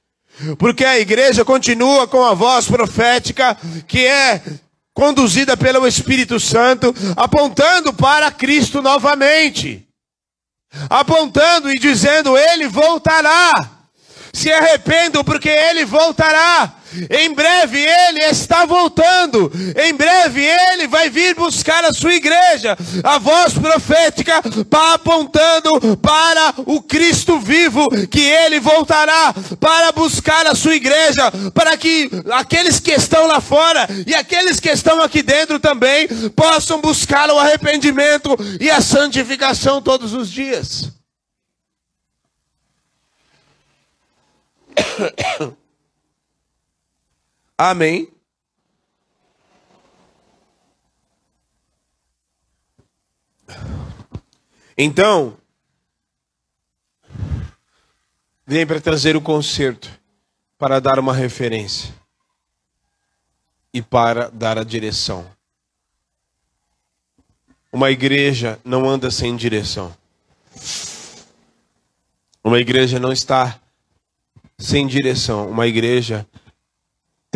Porque 0.58 0.84
a 0.84 0.98
igreja 0.98 1.44
continua 1.44 2.06
com 2.06 2.22
a 2.22 2.34
voz 2.34 2.66
profética 2.66 3.56
que 3.88 4.04
é 4.04 4.42
conduzida 4.92 5.56
pelo 5.56 5.86
Espírito 5.86 6.38
Santo, 6.38 6.94
apontando 7.16 7.92
para 7.92 8.30
Cristo 8.30 8.82
novamente. 8.82 9.86
Apontando 10.90 11.70
e 11.70 11.78
dizendo: 11.78 12.36
Ele 12.36 12.68
voltará. 12.68 13.70
Se 14.32 14.52
arrependam, 14.52 15.24
porque 15.24 15.48
Ele 15.48 15.86
voltará. 15.86 16.74
Em 17.10 17.32
breve 17.34 17.78
ele 17.78 18.20
está 18.24 18.64
voltando. 18.64 19.50
Em 19.76 19.94
breve 19.94 20.44
ele 20.44 20.86
vai 20.88 21.10
vir 21.10 21.34
buscar 21.34 21.84
a 21.84 21.92
sua 21.92 22.14
igreja. 22.14 22.76
A 23.02 23.18
voz 23.18 23.54
profética 23.54 24.42
está 24.44 24.94
apontando 24.94 25.96
para 25.98 26.54
o 26.58 26.82
Cristo 26.82 27.38
vivo, 27.38 27.86
que 28.08 28.20
ele 28.20 28.60
voltará 28.60 29.34
para 29.60 29.92
buscar 29.92 30.46
a 30.46 30.54
sua 30.54 30.74
igreja, 30.74 31.30
para 31.54 31.76
que 31.76 32.10
aqueles 32.32 32.80
que 32.80 32.92
estão 32.92 33.26
lá 33.26 33.40
fora 33.40 33.86
e 34.06 34.14
aqueles 34.14 34.60
que 34.60 34.70
estão 34.70 35.00
aqui 35.02 35.22
dentro 35.22 35.58
também 35.58 36.08
possam 36.34 36.80
buscar 36.80 37.30
o 37.30 37.38
arrependimento 37.38 38.36
e 38.60 38.70
a 38.70 38.80
santificação 38.80 39.82
todos 39.82 40.12
os 40.12 40.30
dias. 40.30 40.90
Amém. 47.58 48.12
Então, 54.76 55.38
vem 58.46 58.66
para 58.66 58.78
trazer 58.78 59.16
o 59.16 59.22
conserto, 59.22 59.90
para 60.58 60.78
dar 60.80 60.98
uma 60.98 61.14
referência 61.14 61.94
e 63.72 63.80
para 63.80 64.28
dar 64.28 64.58
a 64.58 64.64
direção. 64.64 65.26
Uma 67.72 67.90
igreja 67.90 68.60
não 68.64 68.86
anda 68.88 69.10
sem 69.10 69.34
direção. 69.34 69.96
Uma 72.44 72.60
igreja 72.60 72.98
não 73.00 73.12
está 73.12 73.58
sem 74.58 74.86
direção. 74.86 75.48
Uma 75.50 75.66
igreja 75.66 76.26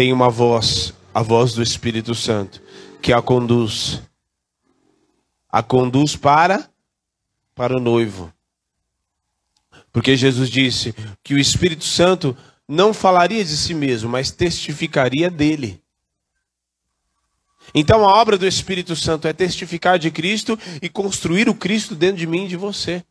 tem 0.00 0.14
uma 0.14 0.30
voz, 0.30 0.94
a 1.12 1.20
voz 1.20 1.52
do 1.52 1.62
Espírito 1.62 2.14
Santo, 2.14 2.62
que 3.02 3.12
a 3.12 3.20
conduz. 3.20 4.00
A 5.46 5.62
conduz 5.62 6.16
para 6.16 6.70
para 7.54 7.76
o 7.76 7.80
noivo. 7.80 8.32
Porque 9.92 10.16
Jesus 10.16 10.48
disse 10.48 10.94
que 11.22 11.34
o 11.34 11.38
Espírito 11.38 11.84
Santo 11.84 12.34
não 12.66 12.94
falaria 12.94 13.44
de 13.44 13.54
si 13.54 13.74
mesmo, 13.74 14.08
mas 14.08 14.30
testificaria 14.30 15.30
dele. 15.30 15.82
Então 17.74 18.02
a 18.08 18.18
obra 18.22 18.38
do 18.38 18.46
Espírito 18.46 18.96
Santo 18.96 19.28
é 19.28 19.34
testificar 19.34 19.98
de 19.98 20.10
Cristo 20.10 20.58
e 20.80 20.88
construir 20.88 21.46
o 21.46 21.54
Cristo 21.54 21.94
dentro 21.94 22.16
de 22.16 22.26
mim 22.26 22.46
e 22.46 22.48
de 22.48 22.56
você. 22.56 23.04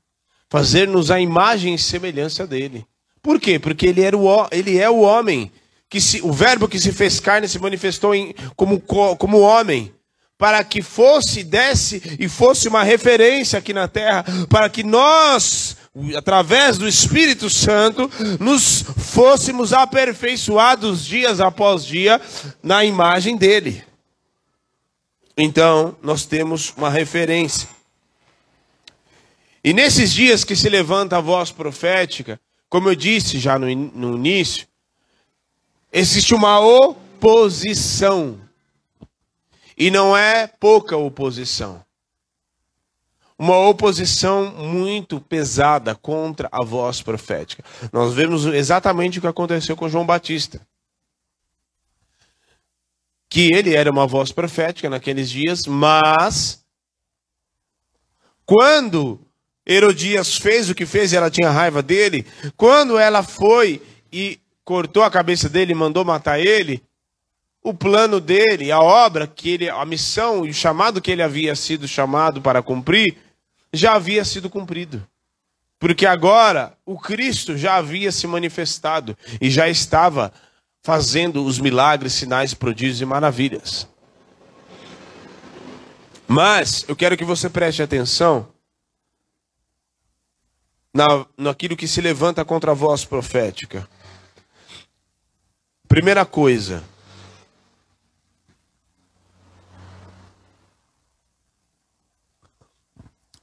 Fazer-nos 0.50 1.12
a 1.12 1.22
imagem 1.22 1.76
e 1.76 1.78
semelhança 1.78 2.48
dele. 2.48 2.84
Por 3.22 3.40
quê? 3.40 3.60
Porque 3.60 3.86
ele, 3.86 4.02
era 4.02 4.18
o, 4.18 4.48
ele 4.52 4.80
é 4.80 4.90
o 4.90 5.02
homem, 5.02 5.52
que 5.90 6.00
se, 6.00 6.22
o 6.22 6.32
verbo 6.32 6.68
que 6.68 6.80
se 6.80 6.92
fez 6.92 7.20
carne 7.20 7.48
se 7.48 7.58
manifestou 7.58 8.14
em, 8.14 8.34
como, 8.56 8.80
como 8.80 9.40
homem, 9.40 9.92
para 10.38 10.64
que 10.64 10.82
fosse, 10.82 11.44
desse 11.44 12.16
e 12.20 12.30
fosse 12.30 12.68
uma 12.68 12.84
referência 12.84 13.60
aqui 13.60 13.74
na 13.74 13.88
terra, 13.88 14.24
para 14.50 14.70
que 14.70 14.84
nós, 14.84 15.76
através 16.16 16.78
do 16.78 16.88
Espírito 16.88 17.50
Santo, 17.50 18.10
nos 18.40 18.84
fôssemos 18.98 19.74
aperfeiçoados 19.74 21.04
dias 21.04 21.42
após 21.42 21.84
dia 21.84 22.22
na 22.64 22.86
imagem 22.86 23.36
dele. 23.36 23.84
Então, 25.36 25.98
nós 26.02 26.26
temos 26.26 26.74
uma 26.78 26.90
referência. 26.90 27.68
E 29.64 29.74
nesses 29.74 30.14
dias 30.14 30.46
que 30.46 30.56
se 30.56 30.70
levanta 30.70 31.18
a 31.18 31.22
voz 31.22 31.52
profética, 31.52 32.40
como 32.70 32.88
eu 32.88 32.96
disse 32.96 33.40
já 33.40 33.60
no, 33.60 33.68
no 33.76 34.16
início, 34.16 34.69
existe 35.92 36.34
uma 36.34 36.60
oposição. 36.60 38.40
E 39.78 39.90
não 39.90 40.16
é 40.16 40.48
pouca 40.48 40.98
oposição. 40.98 41.84
Uma 43.38 43.58
oposição 43.58 44.52
muito 44.52 45.22
pesada 45.22 45.96
contra 45.96 46.50
a 46.52 46.66
voz 46.66 47.02
profética. 47.02 47.64
Nós 47.94 48.14
vemos 48.14 48.46
exatamente 48.46 49.18
o 49.18 49.22
que 49.22 49.28
aconteceu 49.28 49.78
com 49.78 49.88
João 49.88 50.06
Batista 50.06 50.60
que 53.30 53.54
ele 53.54 53.76
era 53.76 53.92
uma 53.92 54.08
voz 54.08 54.32
profética 54.32 54.90
naqueles 54.90 55.30
dias, 55.30 55.68
mas 55.68 56.66
quando 58.44 59.22
Herodias 59.66 60.36
fez 60.36 60.70
o 60.70 60.76
que 60.76 60.86
fez 60.86 61.14
e 61.14 61.16
ela 61.16 61.30
tinha 61.30 61.52
raiva 61.52 61.84
dele, 61.84 62.26
quando 62.58 62.98
ela 62.98 63.22
foi 63.22 63.82
e 64.12 64.40
cortou 64.70 65.02
a 65.02 65.10
cabeça 65.10 65.50
dele 65.50 65.72
e 65.72 65.76
mandou 65.76 66.06
matar 66.06 66.40
ele, 66.40 66.84
o 67.64 67.74
plano 67.74 68.20
dele, 68.20 68.72
a 68.72 68.80
obra 68.80 69.26
que 69.26 69.50
ele, 69.50 69.68
a 69.68 69.84
missão 69.84 70.46
e 70.46 70.52
o 70.52 70.54
chamado 70.54 71.02
que 71.02 71.10
ele 71.10 71.24
havia 71.24 71.56
sido 71.56 71.88
chamado 71.88 72.40
para 72.40 72.62
cumprir, 72.62 73.18
já 73.74 73.96
havia 73.96 74.24
sido 74.24 74.48
cumprido. 74.48 75.04
Porque 75.80 76.06
agora 76.06 76.78
o 76.86 77.00
Cristo 77.00 77.58
já 77.58 77.78
havia 77.78 78.12
se 78.12 78.28
manifestado 78.28 79.18
e 79.42 79.50
já 79.50 79.68
estava 79.68 80.32
fazendo 80.84 81.44
os 81.44 81.58
milagres, 81.58 82.14
sinais, 82.14 82.54
prodígios 82.54 83.02
e 83.02 83.06
maravilhas. 83.06 83.88
Mas 86.28 86.86
eu 86.88 86.96
quero 86.96 87.18
que 87.18 87.26
você 87.26 87.50
preste 87.50 87.82
atenção 87.82 88.48
na, 90.94 91.26
naquilo 91.36 91.76
que 91.76 91.88
se 91.88 92.02
levanta 92.02 92.46
contra 92.46 92.70
a 92.70 92.76
voz 92.76 93.04
profética. 93.04 93.90
Primeira 95.90 96.24
coisa. 96.24 96.84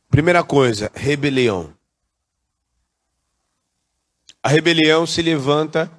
Primeira 0.08 0.44
coisa, 0.44 0.90
rebelião. 0.94 1.74
A 4.40 4.48
rebelião 4.48 5.04
se 5.08 5.20
levanta 5.20 5.90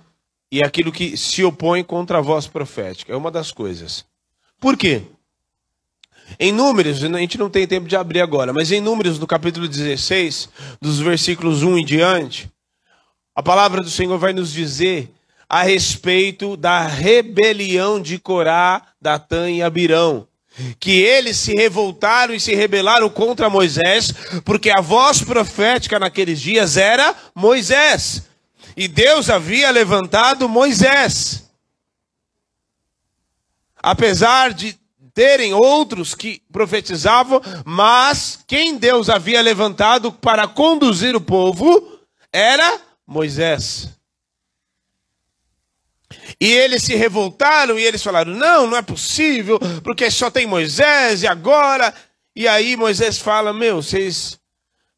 e 0.50 0.64
aquilo 0.64 0.90
que 0.90 1.18
se 1.18 1.44
opõe 1.44 1.84
contra 1.84 2.20
a 2.20 2.22
voz 2.22 2.48
profética. 2.48 3.12
É 3.12 3.16
uma 3.18 3.30
das 3.30 3.52
coisas. 3.52 4.06
Por 4.58 4.78
quê? 4.78 5.04
Em 6.40 6.54
Números, 6.54 7.04
a 7.04 7.20
gente 7.20 7.38
não 7.38 7.50
tem 7.50 7.68
tempo 7.68 7.90
de 7.90 7.98
abrir 7.98 8.22
agora, 8.22 8.54
mas 8.54 8.72
em 8.72 8.80
Números, 8.80 9.20
no 9.20 9.28
capítulo 9.28 9.68
16, 9.68 10.48
dos 10.82 11.00
versículos 11.00 11.62
1 11.62 11.78
em 11.78 11.86
diante, 11.86 12.50
a 13.36 13.44
palavra 13.44 13.82
do 13.82 13.90
Senhor 13.90 14.18
vai 14.18 14.32
nos 14.32 14.54
dizer 14.54 15.14
a 15.50 15.64
respeito 15.64 16.58
da 16.58 16.86
rebelião 16.86 18.02
de 18.02 18.20
Corá, 18.20 18.82
Datã 19.02 19.50
e 19.50 19.62
Abirão. 19.62 20.28
Que 20.80 21.02
eles 21.02 21.38
se 21.38 21.54
revoltaram 21.54 22.34
e 22.34 22.40
se 22.40 22.56
rebelaram 22.56 23.10
contra 23.10 23.50
Moisés, 23.50 24.12
porque 24.44 24.72
a 24.72 24.82
voz 24.82 25.22
profética 25.22 26.00
naqueles 26.00 26.42
dias 26.42 26.78
era 26.78 27.16
Moisés. 27.36 28.24
E 28.76 28.88
Deus 28.88 29.30
havia 29.30 29.70
levantado 29.70 30.50
Moisés. 30.50 31.44
Apesar 33.82 34.54
de 34.54 34.78
terem 35.14 35.54
outros 35.54 36.14
que 36.14 36.42
profetizavam, 36.52 37.42
mas 37.66 38.40
quem 38.46 38.78
Deus 38.78 39.10
havia 39.10 39.42
levantado 39.42 40.12
para 40.12 40.48
conduzir 40.48 41.16
o 41.16 41.22
povo 41.22 42.00
era 42.32 42.80
Moisés. 43.06 43.97
E 46.40 46.52
eles 46.52 46.84
se 46.84 46.96
revoltaram 46.96 47.78
e 47.78 47.84
eles 47.84 48.04
falaram: 48.04 48.34
não, 48.34 48.68
não 48.68 48.78
é 48.78 48.82
possível, 48.82 49.60
porque 49.84 50.10
só 50.10 50.30
tem 50.30 50.46
Moisés 50.46 51.24
e 51.24 51.28
agora. 51.28 51.94
E 52.36 52.48
aí 52.48 52.76
Moisés 52.76 53.18
fala: 53.18 53.54
meu, 53.54 53.82
vocês 53.82 54.40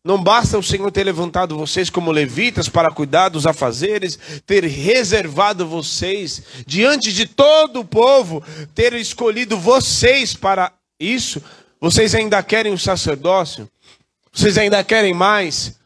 não 0.04 0.22
basta 0.22 0.58
o 0.58 0.63
Senhor 0.63 0.89
ter 0.91 1.04
levantado 1.04 1.58
vocês 1.58 1.89
como 1.89 2.12
levitas 2.12 2.69
para 2.69 2.91
cuidar 2.91 3.30
dos 3.30 3.45
afazeres, 3.45 4.17
ter 4.45 4.63
reservado 4.63 5.67
vocês 5.67 6.41
diante 6.65 7.12
de 7.12 7.26
todo 7.26 7.82
o 7.82 7.86
povo, 7.86 8.43
ter 8.74 8.93
escolhido 8.93 9.58
vocês 9.58 10.34
para 10.34 10.72
isso. 11.00 11.41
Vocês 11.82 12.13
ainda 12.13 12.41
querem 12.43 12.74
o 12.74 12.78
sacerdócio? 12.78 13.69
Vocês 14.32 14.58
ainda 14.58 14.84
querem 14.84 15.13
mais? 15.13 15.80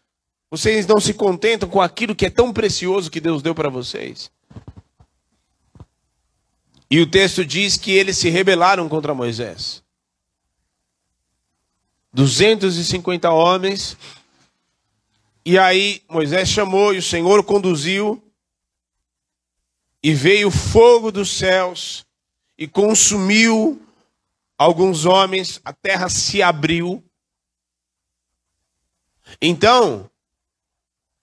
Vocês 0.51 0.85
não 0.85 0.99
se 0.99 1.13
contentam 1.13 1.67
com 1.67 1.81
aquilo 1.81 2.15
que 2.15 2.27
é 2.27 2.29
tão 2.29 2.53
precioso 2.53 3.09
que 3.09 3.19
Deus 3.19 3.41
deu 3.41 3.55
para 3.55 3.69
vocês? 3.69 4.29
E 6.93 7.01
o 7.01 7.07
texto 7.07 7.43
diz 7.43 7.75
que 7.75 7.91
eles 7.91 8.19
se 8.19 8.29
rebelaram 8.29 8.87
contra 8.87 9.15
Moisés. 9.15 9.83
250 12.13 13.31
homens. 13.31 13.97
E 15.43 15.57
aí 15.57 16.03
Moisés 16.07 16.47
chamou 16.49 16.93
e 16.93 16.99
o 16.99 17.01
Senhor 17.01 17.43
conduziu. 17.43 18.23
E 20.03 20.13
veio 20.13 20.51
fogo 20.51 21.11
dos 21.11 21.35
céus 21.35 22.05
e 22.55 22.67
consumiu 22.67 23.81
alguns 24.55 25.05
homens, 25.05 25.59
a 25.65 25.73
terra 25.73 26.09
se 26.09 26.43
abriu. 26.43 27.03
Então, 29.41 30.07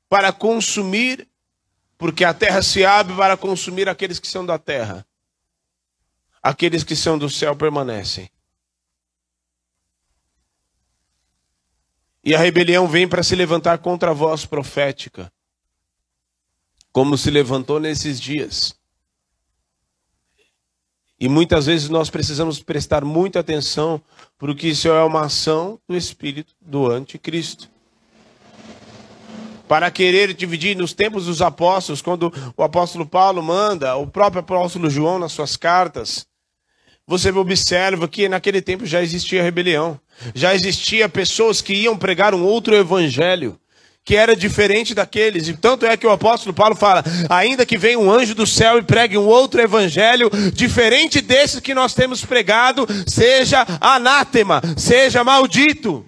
para 0.09 0.33
consumir, 0.33 1.29
porque 1.97 2.25
a 2.25 2.35
terra 2.35 2.61
se 2.61 2.85
abre 2.85 3.15
para 3.15 3.37
consumir 3.37 3.89
aqueles 3.89 4.19
que 4.19 4.27
são 4.27 4.45
da 4.45 4.59
terra, 4.59 5.07
aqueles 6.43 6.85
que 6.85 6.97
são 6.97 7.19
do 7.19 7.29
céu 7.29 7.55
permanecem. 7.55 8.31
E 12.23 12.35
a 12.35 12.39
rebelião 12.39 12.87
vem 12.87 13.09
para 13.09 13.23
se 13.23 13.35
levantar 13.35 13.79
contra 13.79 14.11
a 14.11 14.15
voz 14.15 14.45
profética, 14.45 15.33
como 16.93 17.17
se 17.17 17.31
levantou 17.31 17.81
nesses 17.81 18.21
dias. 18.21 18.79
E 21.19 21.29
muitas 21.29 21.67
vezes 21.67 21.89
nós 21.89 22.09
precisamos 22.09 22.63
prestar 22.63 23.05
muita 23.05 23.41
atenção, 23.41 24.01
porque 24.39 24.69
isso 24.69 24.89
é 24.89 25.05
uma 25.05 25.27
ação 25.27 25.79
do 25.87 25.97
espírito 25.97 26.55
do 26.61 26.91
anticristo. 26.91 27.71
Para 29.69 29.91
querer 29.91 30.35
dividir 30.35 30.77
nos 30.77 30.93
tempos 30.93 31.27
dos 31.27 31.41
apóstolos, 31.41 32.03
quando 32.03 32.33
o 32.57 32.63
apóstolo 32.63 33.07
Paulo 33.07 33.43
manda, 33.43 33.95
o 33.97 34.07
próprio 34.07 34.41
apóstolo 34.41 34.91
João 34.91 35.19
nas 35.19 35.33
suas 35.33 35.57
cartas, 35.57 36.27
você 37.07 37.31
observa 37.31 38.07
que 38.07 38.29
naquele 38.29 38.63
tempo 38.63 38.87
já 38.87 39.03
existia 39.03 39.43
rebelião. 39.43 39.99
Já 40.35 40.55
existia 40.55 41.09
pessoas 41.09 41.61
que 41.61 41.73
iam 41.73 41.97
pregar 41.97 42.35
um 42.35 42.45
outro 42.45 42.75
evangelho 42.75 43.59
que 44.05 44.17
era 44.17 44.35
diferente 44.35 44.95
daqueles. 44.95 45.49
E 45.49 45.55
tanto 45.55 45.87
é 45.87 45.97
que 45.97 46.07
o 46.07 46.11
apóstolo 46.11 46.55
Paulo 46.55 46.75
fala: 46.75 47.05
ainda 47.29 47.67
que 47.67 47.79
venha 47.79 47.99
um 47.99 48.11
anjo 48.11 48.35
do 48.35 48.47
céu 48.47 48.79
e 48.79 48.83
pregue 48.83 49.17
um 49.17 49.27
outro 49.27 49.61
evangelho 49.61 50.31
diferente 50.53 51.21
desse 51.21 51.61
que 51.61 51.75
nós 51.75 51.95
temos 51.95 52.25
pregado, 52.25 52.87
seja 53.07 53.67
anátema, 53.81 54.61
seja 54.77 55.23
maldito. 55.23 56.05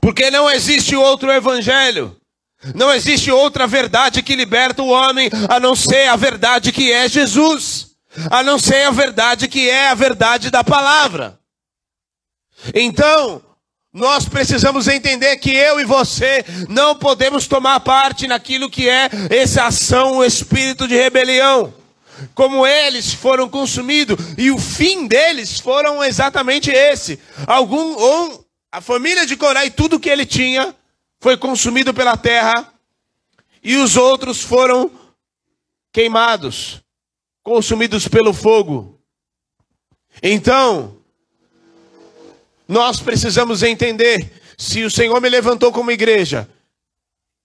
Porque 0.00 0.30
não 0.30 0.50
existe 0.50 0.94
outro 0.94 1.30
evangelho. 1.30 2.16
Não 2.74 2.92
existe 2.92 3.30
outra 3.30 3.68
verdade 3.68 4.20
que 4.20 4.34
liberta 4.34 4.82
o 4.82 4.88
homem 4.88 5.30
a 5.48 5.60
não 5.60 5.76
ser 5.76 6.08
a 6.08 6.16
verdade 6.16 6.72
que 6.72 6.90
é 6.90 7.08
Jesus 7.08 7.77
a 8.30 8.42
não 8.42 8.58
ser 8.58 8.84
a 8.84 8.90
verdade 8.90 9.48
que 9.48 9.68
é 9.68 9.88
a 9.88 9.94
verdade 9.94 10.50
da 10.50 10.62
palavra. 10.64 11.38
Então, 12.74 13.42
Nós 13.92 14.28
precisamos 14.28 14.86
entender 14.86 15.38
que 15.38 15.50
eu 15.50 15.80
e 15.80 15.84
você 15.84 16.44
não 16.68 16.94
podemos 16.94 17.46
tomar 17.46 17.80
parte 17.80 18.26
naquilo 18.26 18.68
que 18.68 18.86
é 18.88 19.08
essa 19.30 19.64
ação, 19.64 20.18
o 20.18 20.24
espírito 20.24 20.86
de 20.86 20.94
rebelião. 20.94 21.72
Como 22.34 22.66
eles 22.66 23.14
foram 23.14 23.48
consumidos 23.48 24.18
e 24.36 24.50
o 24.50 24.58
fim 24.58 25.06
deles 25.06 25.58
foram 25.58 26.04
exatamente 26.04 26.70
esse. 26.70 27.18
Algum 27.46 27.94
ou 27.96 28.46
a 28.70 28.80
família 28.80 29.24
de 29.24 29.36
Coré 29.36 29.66
e 29.66 29.70
tudo 29.70 30.00
que 30.00 30.10
ele 30.10 30.26
tinha 30.26 30.74
foi 31.20 31.36
consumido 31.36 31.94
pela 31.94 32.16
terra 32.16 32.70
e 33.62 33.76
os 33.76 33.96
outros 33.96 34.42
foram 34.42 34.90
queimados, 35.92 36.82
consumidos 37.48 38.06
pelo 38.06 38.34
fogo. 38.34 39.00
Então, 40.22 40.98
nós 42.68 43.00
precisamos 43.00 43.62
entender: 43.62 44.30
se 44.58 44.84
o 44.84 44.90
Senhor 44.90 45.18
me 45.20 45.30
levantou 45.30 45.72
como 45.72 45.90
igreja, 45.90 46.46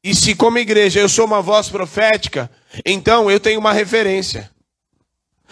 e 0.04 0.14
se 0.14 0.36
como 0.36 0.58
igreja 0.58 1.00
eu 1.00 1.08
sou 1.08 1.26
uma 1.26 1.42
voz 1.42 1.70
profética, 1.70 2.52
então 2.86 3.32
eu 3.32 3.40
tenho 3.40 3.60
uma 3.60 3.72
referência. 3.72 4.52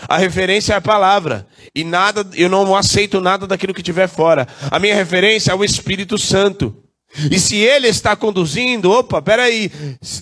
A 0.07 0.17
referência 0.17 0.73
é 0.73 0.77
a 0.77 0.81
palavra. 0.81 1.47
E 1.73 1.83
nada, 1.83 2.27
eu 2.33 2.49
não 2.49 2.75
aceito 2.75 3.21
nada 3.21 3.47
daquilo 3.47 3.73
que 3.73 3.83
tiver 3.83 4.07
fora. 4.07 4.47
A 4.69 4.79
minha 4.79 4.95
referência 4.95 5.51
é 5.51 5.55
o 5.55 5.63
Espírito 5.63 6.17
Santo. 6.17 6.80
E 7.29 7.39
se 7.39 7.57
ele 7.57 7.87
está 7.87 8.15
conduzindo, 8.15 8.89
opa, 8.89 9.21
peraí, 9.21 9.69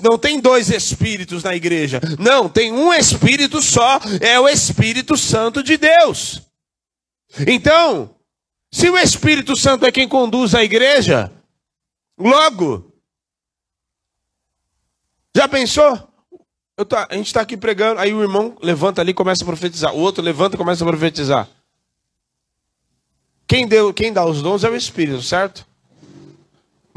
não 0.01 0.17
tem 0.17 0.39
dois 0.39 0.69
espíritos 0.69 1.43
na 1.43 1.55
igreja. 1.55 2.01
Não, 2.17 2.49
tem 2.49 2.71
um 2.71 2.91
espírito 2.91 3.61
só, 3.61 3.99
é 4.19 4.39
o 4.39 4.47
Espírito 4.47 5.15
Santo 5.15 5.61
de 5.61 5.77
Deus. 5.77 6.41
Então, 7.47 8.15
se 8.71 8.89
o 8.89 8.97
Espírito 8.97 9.55
Santo 9.55 9.85
é 9.85 9.91
quem 9.91 10.07
conduz 10.07 10.55
a 10.55 10.63
igreja, 10.63 11.31
logo, 12.17 12.91
já 15.35 15.47
pensou? 15.47 16.07
Tô, 16.87 16.95
a 16.95 17.13
gente 17.13 17.27
está 17.27 17.41
aqui 17.41 17.55
pregando, 17.55 17.99
aí 17.99 18.13
o 18.13 18.21
irmão 18.21 18.57
levanta 18.61 19.01
ali 19.01 19.11
e 19.11 19.13
começa 19.13 19.43
a 19.43 19.47
profetizar, 19.47 19.93
o 19.93 19.99
outro 19.99 20.23
levanta 20.23 20.55
e 20.55 20.57
começa 20.57 20.83
a 20.83 20.87
profetizar. 20.87 21.47
Quem, 23.45 23.67
deu, 23.67 23.93
quem 23.93 24.11
dá 24.11 24.25
os 24.25 24.41
dons 24.41 24.63
é 24.63 24.69
o 24.69 24.75
Espírito, 24.75 25.21
certo? 25.21 25.68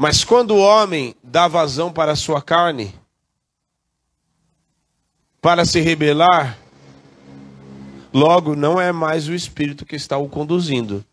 Mas 0.03 0.25
quando 0.25 0.51
o 0.51 0.59
homem 0.59 1.15
dá 1.23 1.47
vazão 1.47 1.89
para 1.89 2.11
a 2.11 2.15
sua 2.17 2.41
carne, 2.41 2.93
para 5.41 5.63
se 5.63 5.79
rebelar, 5.79 6.59
logo 8.13 8.53
não 8.53 8.81
é 8.81 8.91
mais 8.91 9.29
o 9.29 9.33
Espírito 9.33 9.85
que 9.85 9.95
está 9.95 10.17
o 10.17 10.27
conduzindo, 10.27 11.05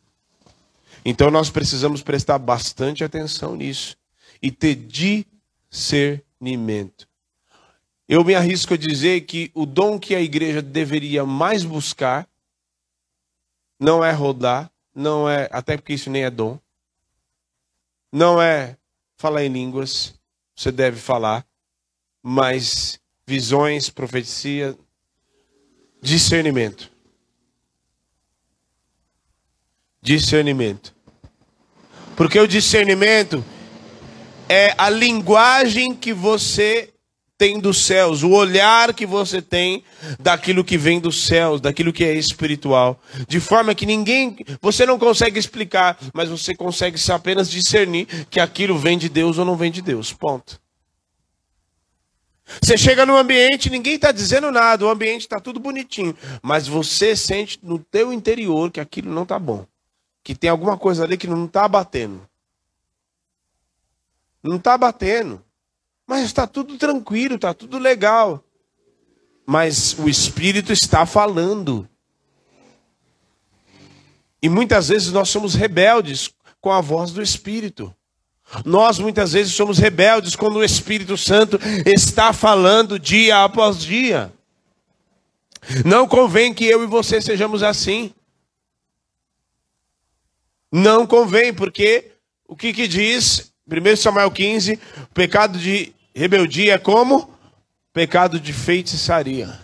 então 1.05 1.31
nós 1.31 1.50
precisamos 1.50 2.03
prestar 2.03 2.40
bastante 2.40 3.05
atenção 3.05 3.55
nisso 3.55 3.96
e 4.42 4.50
ter 4.50 4.74
discernimento. 5.70 7.07
Eu 8.09 8.24
me 8.24 8.35
arrisco 8.35 8.74
a 8.74 8.76
dizer 8.76 9.20
que 9.20 9.53
o 9.55 9.64
dom 9.66 10.00
que 10.00 10.16
a 10.16 10.20
igreja 10.20 10.61
deveria 10.61 11.24
mais 11.24 11.62
buscar 11.62 12.26
não 13.79 14.05
é 14.05 14.11
rodar, 14.11 14.68
não 14.92 15.31
é, 15.31 15.48
até 15.53 15.76
porque 15.76 15.92
isso 15.94 16.11
nem 16.11 16.24
é 16.24 16.31
dom, 16.31 16.59
não 18.12 18.42
é 18.42 18.76
falar 19.20 19.44
em 19.44 19.52
línguas, 19.52 20.14
você 20.56 20.72
deve 20.72 20.98
falar, 20.98 21.44
mas 22.22 22.98
visões, 23.26 23.90
profecia, 23.90 24.74
discernimento. 26.00 26.90
Discernimento. 30.00 30.94
Porque 32.16 32.40
o 32.40 32.48
discernimento 32.48 33.44
é 34.48 34.74
a 34.78 34.88
linguagem 34.88 35.94
que 35.94 36.14
você 36.14 36.89
tem 37.40 37.59
dos 37.59 37.79
céus, 37.79 38.22
o 38.22 38.33
olhar 38.33 38.92
que 38.92 39.07
você 39.07 39.40
tem 39.40 39.83
daquilo 40.18 40.62
que 40.62 40.76
vem 40.76 41.00
dos 41.00 41.24
céus, 41.24 41.59
daquilo 41.59 41.92
que 41.92 42.05
é 42.05 42.12
espiritual. 42.12 43.00
De 43.26 43.40
forma 43.40 43.74
que 43.74 43.87
ninguém, 43.87 44.37
você 44.61 44.85
não 44.85 44.98
consegue 44.98 45.38
explicar, 45.38 45.98
mas 46.12 46.29
você 46.29 46.55
consegue 46.55 47.00
apenas 47.11 47.50
discernir 47.50 48.26
que 48.29 48.38
aquilo 48.38 48.76
vem 48.76 48.98
de 48.98 49.09
Deus 49.09 49.38
ou 49.38 49.46
não 49.46 49.57
vem 49.57 49.72
de 49.72 49.81
Deus. 49.81 50.12
Ponto. 50.12 50.61
Você 52.62 52.76
chega 52.76 53.07
no 53.07 53.16
ambiente, 53.16 53.70
ninguém 53.70 53.94
está 53.94 54.12
dizendo 54.12 54.50
nada, 54.50 54.85
o 54.85 54.90
ambiente 54.90 55.22
está 55.22 55.40
tudo 55.40 55.59
bonitinho, 55.59 56.14
mas 56.42 56.68
você 56.68 57.16
sente 57.16 57.59
no 57.62 57.79
teu 57.79 58.12
interior 58.12 58.70
que 58.70 58.81
aquilo 58.81 59.11
não 59.11 59.22
está 59.22 59.38
bom 59.38 59.64
que 60.22 60.35
tem 60.35 60.50
alguma 60.50 60.76
coisa 60.76 61.05
ali 61.05 61.16
que 61.16 61.26
não 61.26 61.46
está 61.46 61.66
batendo. 61.66 62.29
Não 64.42 64.57
está 64.57 64.76
batendo. 64.76 65.42
Mas 66.11 66.25
está 66.25 66.44
tudo 66.44 66.77
tranquilo, 66.77 67.37
está 67.37 67.55
tudo 67.55 67.79
legal. 67.79 68.42
Mas 69.46 69.96
o 69.96 70.09
Espírito 70.09 70.73
está 70.73 71.07
falando. 71.07 71.88
E 74.42 74.49
muitas 74.49 74.88
vezes 74.88 75.12
nós 75.12 75.29
somos 75.29 75.55
rebeldes 75.55 76.29
com 76.61 76.73
a 76.73 76.81
voz 76.81 77.12
do 77.12 77.23
Espírito. 77.23 77.94
Nós 78.64 78.99
muitas 78.99 79.35
vezes 79.35 79.55
somos 79.55 79.79
rebeldes 79.79 80.35
quando 80.35 80.57
o 80.57 80.64
Espírito 80.64 81.16
Santo 81.16 81.61
está 81.87 82.33
falando 82.33 82.99
dia 82.99 83.44
após 83.44 83.79
dia. 83.79 84.33
Não 85.85 86.09
convém 86.09 86.53
que 86.53 86.64
eu 86.64 86.83
e 86.83 86.87
você 86.87 87.20
sejamos 87.20 87.62
assim. 87.62 88.12
Não 90.73 91.07
convém, 91.07 91.55
porque 91.55 92.11
o 92.49 92.57
que, 92.57 92.73
que 92.73 92.88
diz 92.88 93.53
1 93.64 93.96
Samuel 93.96 94.33
15? 94.33 94.75
O 95.05 95.14
pecado 95.14 95.57
de 95.57 95.94
rebeldia 96.20 96.74
é 96.74 96.78
como? 96.78 97.33
Pecado 97.94 98.38
de 98.38 98.52
feitiçaria. 98.52 99.59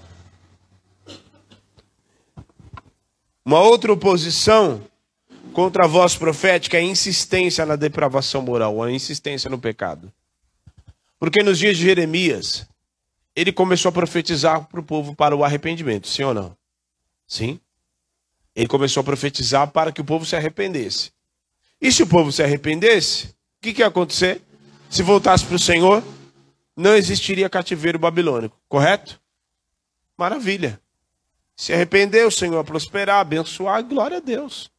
Uma 3.45 3.61
outra 3.61 3.93
oposição 3.93 4.83
contra 5.53 5.85
a 5.85 5.87
voz 5.87 6.17
profética 6.17 6.79
é 6.79 6.81
a 6.81 6.83
insistência 6.83 7.67
na 7.67 7.77
depravação 7.77 8.41
moral, 8.41 8.83
a 8.83 8.91
insistência 8.91 9.51
no 9.51 9.59
pecado. 9.59 10.11
Porque 11.19 11.43
nos 11.43 11.59
dias 11.59 11.77
de 11.77 11.83
Jeremias, 11.83 12.67
ele 13.35 13.53
começou 13.53 13.91
a 13.91 13.93
profetizar 13.93 14.67
para 14.67 14.81
o 14.81 14.83
povo 14.83 15.15
para 15.15 15.37
o 15.37 15.45
arrependimento, 15.45 16.09
sim 16.09 16.23
ou 16.23 16.33
não? 16.33 16.57
Sim. 17.29 17.61
Ele 18.55 18.67
começou 18.67 19.03
a 19.03 19.05
profetizar 19.05 19.69
para 19.69 19.93
que 19.93 20.01
o 20.01 20.05
povo 20.05 20.25
se 20.25 20.35
arrependesse. 20.35 21.13
E 21.83 21.93
se 21.93 22.03
o 22.03 22.07
povo 22.07 22.33
se 22.33 22.43
arrependesse, 22.43 23.27
o 23.27 23.33
que, 23.61 23.75
que 23.75 23.83
ia 23.83 23.89
acontecer? 23.89 24.41
Se 24.89 25.03
voltasse 25.03 25.45
para 25.45 25.57
o 25.57 25.59
Senhor, 25.59 26.03
não 26.77 26.95
existiria 26.95 27.49
cativeiro 27.49 27.99
babilônico, 27.99 28.61
correto? 28.69 29.19
Maravilha. 30.17 30.81
Se 31.57 31.73
arrependeu, 31.73 32.29
o 32.29 32.33
Senhor 32.33 32.63
prosperar, 32.65 33.21
abençoar, 33.21 33.83
glória 33.83 34.19
a 34.19 34.21
Deus. 34.21 34.71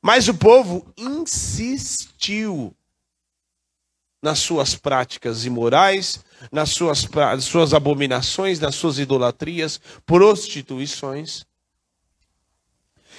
Mas 0.00 0.26
o 0.26 0.34
povo 0.34 0.86
insistiu 0.96 2.74
nas 4.22 4.38
suas 4.38 4.74
práticas 4.74 5.44
imorais, 5.44 6.24
nas 6.50 6.70
suas, 6.70 7.06
nas 7.06 7.44
suas 7.44 7.74
abominações, 7.74 8.58
nas 8.58 8.74
suas 8.74 8.98
idolatrias, 8.98 9.78
prostituições. 10.06 11.44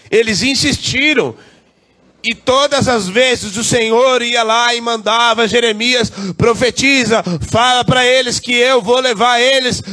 Eles 0.10 0.42
insistiram. 0.42 1.38
E 2.26 2.34
todas 2.34 2.88
as 2.88 3.08
vezes 3.08 3.56
o 3.56 3.64
Senhor 3.64 4.24
ia 4.24 4.42
lá 4.42 4.74
e 4.74 4.82
mandava 4.82 5.48
Jeremias, 5.48 6.12
profetiza, 6.36 7.24
fala 7.48 7.86
para 7.86 8.04
eles 8.04 8.40
que 8.40 8.52
eu 8.52 8.82
vou 8.82 9.00
levar 9.00 9.40
eles 9.40 9.84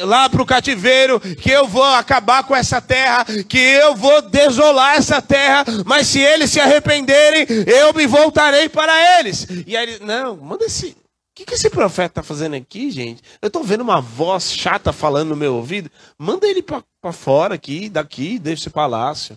lá 0.00 0.30
para 0.30 0.40
o 0.40 0.46
cativeiro, 0.46 1.20
que 1.20 1.50
eu 1.50 1.68
vou 1.68 1.84
acabar 1.84 2.42
com 2.44 2.56
essa 2.56 2.80
terra, 2.80 3.26
que 3.46 3.58
eu 3.58 3.94
vou 3.94 4.22
desolar 4.22 4.96
essa 4.96 5.20
terra, 5.20 5.66
mas 5.84 6.06
se 6.06 6.20
eles 6.20 6.50
se 6.50 6.58
arrependerem, 6.58 7.46
eu 7.66 7.92
me 7.92 8.06
voltarei 8.06 8.66
para 8.66 9.20
eles. 9.20 9.46
E 9.66 9.76
aí, 9.76 9.98
não, 10.00 10.38
manda 10.38 10.64
esse, 10.64 10.86
o 10.86 10.94
que, 11.34 11.44
que 11.44 11.54
esse 11.54 11.68
profeta 11.68 12.20
está 12.20 12.22
fazendo 12.22 12.56
aqui, 12.56 12.90
gente? 12.90 13.22
Eu 13.42 13.48
estou 13.48 13.62
vendo 13.62 13.82
uma 13.82 14.00
voz 14.00 14.50
chata 14.52 14.90
falando 14.90 15.30
no 15.30 15.36
meu 15.36 15.56
ouvido. 15.56 15.90
Manda 16.16 16.46
ele 16.46 16.62
para 16.62 17.12
fora 17.12 17.56
aqui, 17.56 17.90
daqui, 17.90 18.38
desse 18.38 18.70
palácio 18.70 19.36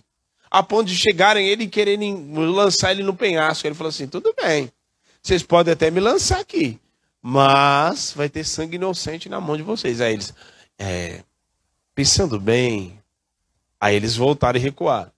a 0.50 0.62
ponto 0.62 0.86
de 0.86 0.96
chegarem 0.96 1.46
ele 1.46 1.64
e 1.64 1.68
quererem 1.68 2.32
lançar 2.34 2.92
ele 2.92 3.02
no 3.02 3.14
penhasco. 3.14 3.66
Ele 3.66 3.74
falou 3.74 3.90
assim: 3.90 4.06
tudo 4.06 4.34
bem, 4.34 4.70
vocês 5.22 5.42
podem 5.42 5.72
até 5.72 5.90
me 5.90 6.00
lançar 6.00 6.40
aqui, 6.40 6.78
mas 7.20 8.12
vai 8.14 8.28
ter 8.28 8.44
sangue 8.44 8.76
inocente 8.76 9.28
na 9.28 9.40
mão 9.40 9.56
de 9.56 9.62
vocês. 9.62 10.00
Aí 10.00 10.14
eles, 10.14 10.32
é, 10.78 11.22
pensando 11.94 12.40
bem, 12.40 12.98
aí 13.80 13.94
eles 13.94 14.16
voltaram 14.16 14.58
e 14.58 14.62
recuaram. 14.62 15.10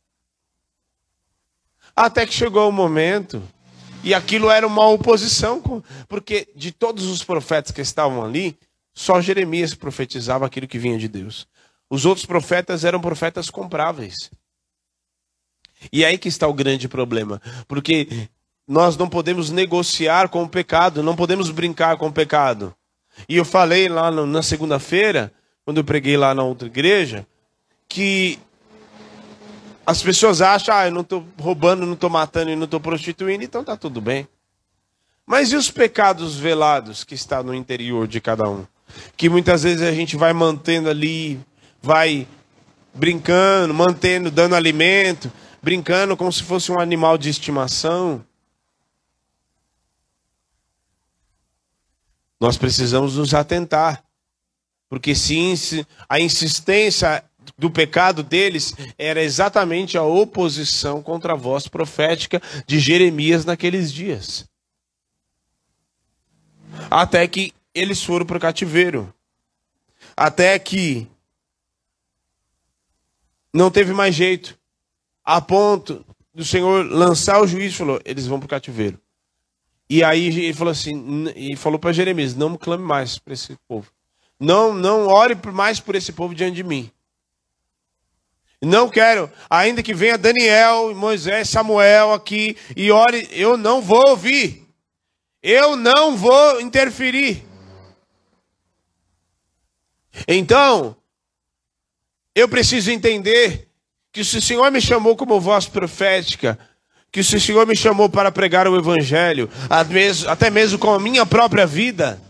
Até 1.95 2.25
que 2.25 2.33
chegou 2.33 2.69
o 2.69 2.73
momento, 2.73 3.43
e 4.03 4.15
aquilo 4.15 4.51
era 4.51 4.67
uma 4.67 4.89
oposição, 4.89 5.63
porque 6.09 6.49
de 6.55 6.73
todos 6.73 7.07
os 7.07 7.23
profetas 7.23 7.73
que 7.73 7.81
estavam 7.81 8.25
ali, 8.25 8.59
só 8.95 9.21
Jeremias 9.21 9.75
profetizava 9.75 10.47
aquilo 10.47 10.67
que 10.67 10.79
vinha 10.79 10.99
de 10.99 11.09
Deus. 11.09 11.47
Os 11.89 12.07
outros 12.07 12.25
profetas 12.25 12.85
eram 12.85 13.01
profetas 13.01 13.51
compráveis. 13.51 14.31
E 15.93 16.05
aí 16.05 16.19
que 16.19 16.29
está 16.29 16.47
o 16.47 16.55
grande 16.55 16.89
problema. 16.89 17.41
Porque 17.67 18.29
nós 18.67 18.97
não 18.97 19.09
podemos 19.09 19.51
negociar 19.51 20.29
com 20.29 20.43
o 20.43 20.49
pecado, 20.49 21.03
não 21.03 21.17
podemos 21.17 21.51
brincar 21.51 21.97
com 21.97 22.09
o 22.09 22.13
pecado. 22.13 22.75
E 23.29 23.37
eu 23.37 23.45
falei 23.45 23.89
lá 23.89 24.11
na 24.11 24.43
segunda-feira, 24.43 25.33
quando 25.65 25.79
eu 25.79 25.85
preguei 25.85 26.17
lá 26.17 26.35
na 26.35 26.45
outra 26.45 26.69
igreja, 26.69 27.27
que 27.89 28.39
as 29.85 30.03
pessoas 30.03 30.41
acham, 30.41 30.75
ah, 30.75 30.87
eu 30.87 30.93
não 30.93 31.01
estou 31.01 31.27
roubando, 31.39 31.85
não 31.85 31.95
estou 31.95 32.09
matando 32.09 32.51
e 32.51 32.57
não 32.57 32.65
estou 32.65 32.79
prostituindo, 32.79 33.43
então 33.43 33.63
está 33.63 33.77
tudo 33.77 34.01
bem. 34.01 34.29
Mas 35.27 35.53
e 35.53 35.57
os 35.57 35.71
pecados 35.71 36.37
velados 36.37 37.03
que 37.03 37.15
está 37.15 37.43
no 37.43 37.55
interior 37.55 38.07
de 38.07 38.21
cada 38.21 38.49
um? 38.49 38.65
Que 39.17 39.29
muitas 39.29 39.63
vezes 39.63 39.83
a 39.83 39.93
gente 39.93 40.17
vai 40.17 40.33
mantendo 40.33 40.89
ali, 40.89 41.41
vai 41.83 42.27
brincando, 42.95 43.73
mantendo, 43.73 44.31
dando 44.31 44.55
alimento, 44.55 45.31
brincando 45.63 46.17
como 46.17 46.33
se 46.33 46.43
fosse 46.43 46.73
um 46.73 46.79
animal 46.79 47.19
de 47.19 47.29
estimação. 47.29 48.25
Nós 52.41 52.57
precisamos 52.57 53.17
nos 53.17 53.35
atentar. 53.35 54.05
Porque 54.89 55.15
se 55.15 55.87
a 56.09 56.19
insistência 56.19 57.25
do 57.57 57.71
pecado 57.71 58.23
deles 58.23 58.75
era 58.99 59.23
exatamente 59.23 59.97
a 59.97 60.03
oposição 60.03 61.03
contra 61.03 61.35
a 61.35 61.37
voz 61.37 61.69
profética 61.69 62.43
de 62.67 62.81
Jeremias 62.81 63.45
naqueles 63.45 63.93
dias. 63.93 64.49
Até 66.91 67.27
que 67.29 67.53
eles 67.75 68.03
foram 68.03 68.27
para 68.27 68.37
o 68.37 68.41
cativeiro. 68.41 69.13
Até 70.17 70.59
que 70.59 71.07
não 73.53 73.71
teve 73.71 73.93
mais 73.93 74.15
jeito. 74.15 74.60
A 75.25 75.41
ponto 75.41 76.05
do 76.35 76.45
Senhor 76.45 76.87
lançar 76.87 77.41
o 77.41 77.47
juízo, 77.47 77.77
falou: 77.77 78.01
eles 78.05 78.27
vão 78.27 78.39
para 78.39 78.47
o 78.47 78.51
cativeiro. 78.51 79.01
E 79.89 80.05
aí 80.05 80.27
ele 80.27 80.55
falou 80.55 80.71
assim, 80.71 81.27
e 81.35 81.57
falou 81.57 81.79
para 81.79 81.93
Jeremias: 81.93 82.35
não 82.35 82.51
me 82.51 82.59
clame 82.59 82.85
mais 82.85 83.19
para 83.19 83.35
esse 83.35 83.57
povo. 83.67 83.91
Não, 84.39 84.73
não 84.73 85.07
ore 85.07 85.37
mais 85.53 85.81
por 85.81 85.95
esse 85.95 86.13
povo 86.13 86.35
diante 86.35 86.57
de 86.57 86.65
mim. 86.65 86.91
Não 88.63 88.91
quero, 88.91 89.31
ainda 89.49 89.83
que 89.83 89.95
venha 89.95 90.19
Daniel, 90.19 90.95
Moisés, 90.95 91.49
Samuel 91.49 92.13
aqui 92.13 92.57
e 92.77 92.91
ore, 92.93 93.27
eu 93.33 93.57
não 93.57 93.81
vou 93.81 94.11
ouvir. 94.11 94.69
Eu 95.43 95.77
não 95.77 96.15
vou 96.15 96.61
interferir. 96.61 97.43
Então, 100.29 100.95
eu 102.35 102.49
preciso 102.49 102.91
entender 102.91 103.70
que 104.13 104.25
se 104.25 104.39
o 104.39 104.43
Senhor 104.43 104.71
me 104.71 104.81
chamou 104.81 105.17
como 105.17 105.41
voz 105.41 105.67
profética, 105.67 106.59
que 107.13 107.23
se 107.23 107.37
o 107.37 107.41
Senhor 107.41 107.67
me 107.67 107.77
chamou 107.77 108.09
para 108.09 108.31
pregar 108.31 108.69
o 108.69 108.77
Evangelho, 108.77 109.49
até 110.29 110.51
mesmo 110.51 110.79
com 110.79 110.93
a 110.93 110.99
minha 110.99 111.27
própria 111.27 111.67
vida. 111.67 112.21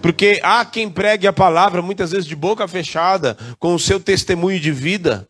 Porque 0.00 0.40
há 0.42 0.64
quem 0.64 0.88
pregue 0.88 1.26
a 1.26 1.32
palavra 1.32 1.82
muitas 1.82 2.12
vezes 2.12 2.26
de 2.26 2.36
boca 2.36 2.66
fechada, 2.68 3.36
com 3.58 3.74
o 3.74 3.78
seu 3.78 3.98
testemunho 3.98 4.60
de 4.60 4.70
vida. 4.70 5.28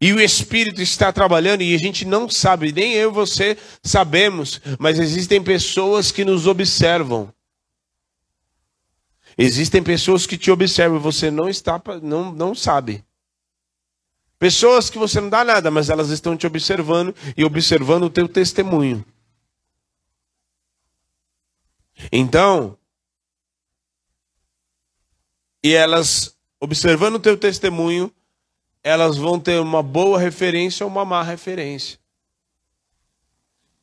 E 0.00 0.12
o 0.12 0.20
Espírito 0.20 0.82
está 0.82 1.10
trabalhando 1.10 1.62
e 1.62 1.74
a 1.74 1.78
gente 1.78 2.04
não 2.04 2.28
sabe, 2.28 2.70
nem 2.70 2.92
eu 2.92 3.10
e 3.10 3.14
você 3.14 3.56
sabemos, 3.82 4.60
mas 4.78 4.98
existem 4.98 5.42
pessoas 5.42 6.12
que 6.12 6.24
nos 6.24 6.46
observam. 6.46 7.32
Existem 9.38 9.82
pessoas 9.82 10.26
que 10.26 10.38
te 10.38 10.50
observam 10.50 10.98
e 10.98 11.02
você 11.02 11.30
não 11.30 11.48
está, 11.48 11.80
não, 12.02 12.32
não 12.32 12.54
sabe. 12.54 13.04
Pessoas 14.38 14.88
que 14.88 14.98
você 14.98 15.20
não 15.20 15.28
dá 15.28 15.44
nada, 15.44 15.70
mas 15.70 15.90
elas 15.90 16.08
estão 16.08 16.36
te 16.36 16.46
observando 16.46 17.14
e 17.36 17.44
observando 17.44 18.04
o 18.04 18.10
teu 18.10 18.28
testemunho. 18.28 19.04
Então, 22.10 22.78
e 25.62 25.74
elas 25.74 26.36
observando 26.60 27.16
o 27.16 27.20
teu 27.20 27.36
testemunho, 27.36 28.12
elas 28.82 29.16
vão 29.16 29.38
ter 29.38 29.60
uma 29.60 29.82
boa 29.82 30.18
referência 30.18 30.84
ou 30.84 30.90
uma 30.90 31.04
má 31.04 31.22
referência 31.22 31.98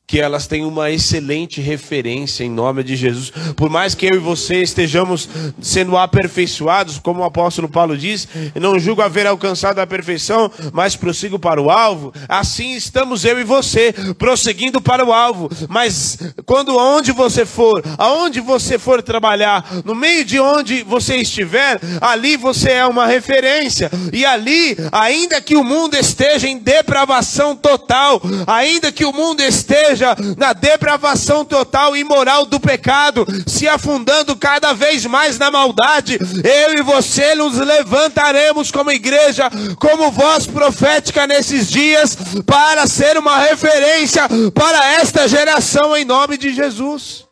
que 0.06 0.20
elas 0.20 0.46
têm 0.46 0.64
uma 0.64 0.90
excelente 0.90 1.62
referência 1.62 2.44
em 2.44 2.50
nome 2.50 2.84
de 2.84 2.94
Jesus. 2.94 3.32
Por 3.56 3.70
mais 3.70 3.94
que 3.94 4.06
eu 4.06 4.16
e 4.16 4.18
você 4.18 4.62
estejamos 4.62 5.28
sendo 5.62 5.96
aperfeiçoados, 5.96 6.98
como 6.98 7.20
o 7.20 7.24
apóstolo 7.24 7.68
Paulo 7.68 7.96
diz, 7.96 8.28
não 8.54 8.78
julgo 8.78 9.00
haver 9.00 9.26
alcançado 9.26 9.78
a 9.78 9.86
perfeição, 9.86 10.50
mas 10.72 10.94
prossigo 10.94 11.38
para 11.38 11.60
o 11.60 11.70
alvo. 11.70 12.12
Assim 12.28 12.74
estamos 12.74 13.24
eu 13.24 13.40
e 13.40 13.44
você, 13.44 13.94
prosseguindo 14.18 14.78
para 14.80 15.04
o 15.04 15.12
alvo. 15.12 15.50
Mas 15.70 16.18
quando 16.44 16.76
onde 16.76 17.10
você 17.10 17.46
for, 17.46 17.82
aonde 17.96 18.40
você 18.40 18.78
for 18.78 19.02
trabalhar, 19.02 19.66
no 19.86 19.94
meio 19.94 20.24
de 20.24 20.38
onde 20.38 20.82
você 20.82 21.16
estiver, 21.16 21.80
ali 22.00 22.36
você 22.36 22.72
é 22.72 22.86
uma 22.86 23.06
referência. 23.06 23.90
E 24.12 24.24
ali, 24.26 24.76
ainda 24.92 25.40
que 25.40 25.56
o 25.56 25.64
mundo 25.64 25.96
esteja 25.96 26.46
em 26.46 26.58
depravação 26.58 27.56
total, 27.56 28.20
ainda 28.46 28.92
que 28.92 29.04
o 29.04 29.12
mundo 29.12 29.40
esteja 29.40 29.93
esteja 29.94 30.16
na 30.36 30.52
depravação 30.52 31.44
total 31.44 31.96
e 31.96 32.04
moral 32.04 32.44
do 32.44 32.58
pecado, 32.58 33.24
se 33.46 33.66
afundando 33.68 34.36
cada 34.36 34.72
vez 34.72 35.06
mais 35.06 35.38
na 35.38 35.50
maldade, 35.50 36.18
eu 36.44 36.76
e 36.76 36.82
você 36.82 37.34
nos 37.34 37.56
levantaremos 37.56 38.70
como 38.70 38.90
igreja, 38.90 39.48
como 39.78 40.10
voz 40.10 40.46
profética 40.46 41.26
nesses 41.26 41.70
dias, 41.70 42.16
para 42.44 42.86
ser 42.86 43.16
uma 43.16 43.38
referência 43.38 44.28
para 44.52 44.92
esta 44.94 45.26
geração 45.28 45.96
em 45.96 46.04
nome 46.04 46.36
de 46.36 46.52
Jesus. 46.52 47.24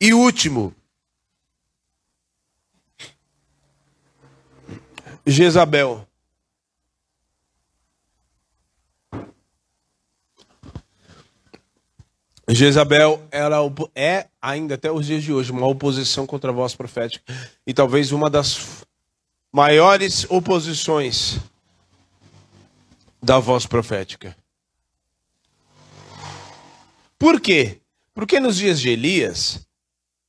E 0.00 0.14
último, 0.14 0.74
Jezabel. 5.26 6.09
Jezabel 12.54 13.22
era, 13.30 13.56
é 13.94 14.28
ainda 14.40 14.74
até 14.74 14.90
os 14.90 15.06
dias 15.06 15.22
de 15.22 15.32
hoje 15.32 15.52
uma 15.52 15.66
oposição 15.66 16.26
contra 16.26 16.50
a 16.50 16.54
voz 16.54 16.74
profética 16.74 17.24
e 17.66 17.72
talvez 17.72 18.10
uma 18.12 18.28
das 18.28 18.84
maiores 19.52 20.26
oposições 20.28 21.38
da 23.22 23.38
voz 23.38 23.66
profética. 23.66 24.36
Por 27.18 27.40
quê? 27.40 27.80
Porque 28.14 28.40
nos 28.40 28.56
dias 28.56 28.80
de 28.80 28.88
Elias 28.88 29.66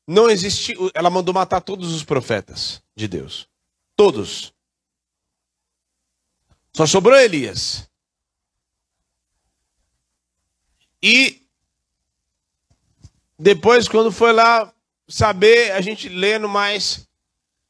não 0.06 0.30
existia, 0.30 0.76
ela 0.94 1.10
mandou 1.10 1.34
matar 1.34 1.62
todos 1.62 1.94
os 1.94 2.04
profetas 2.04 2.84
de 2.96 3.08
Deus. 3.08 3.48
Todos. 3.96 4.54
Só 6.76 6.86
sobrou 6.86 7.18
Elias. 7.18 7.90
E 11.02 11.41
depois, 13.42 13.88
quando 13.88 14.12
foi 14.12 14.32
lá 14.32 14.72
saber, 15.08 15.72
a 15.72 15.82
gente 15.82 16.08
lendo 16.08 16.48
mais, 16.48 17.08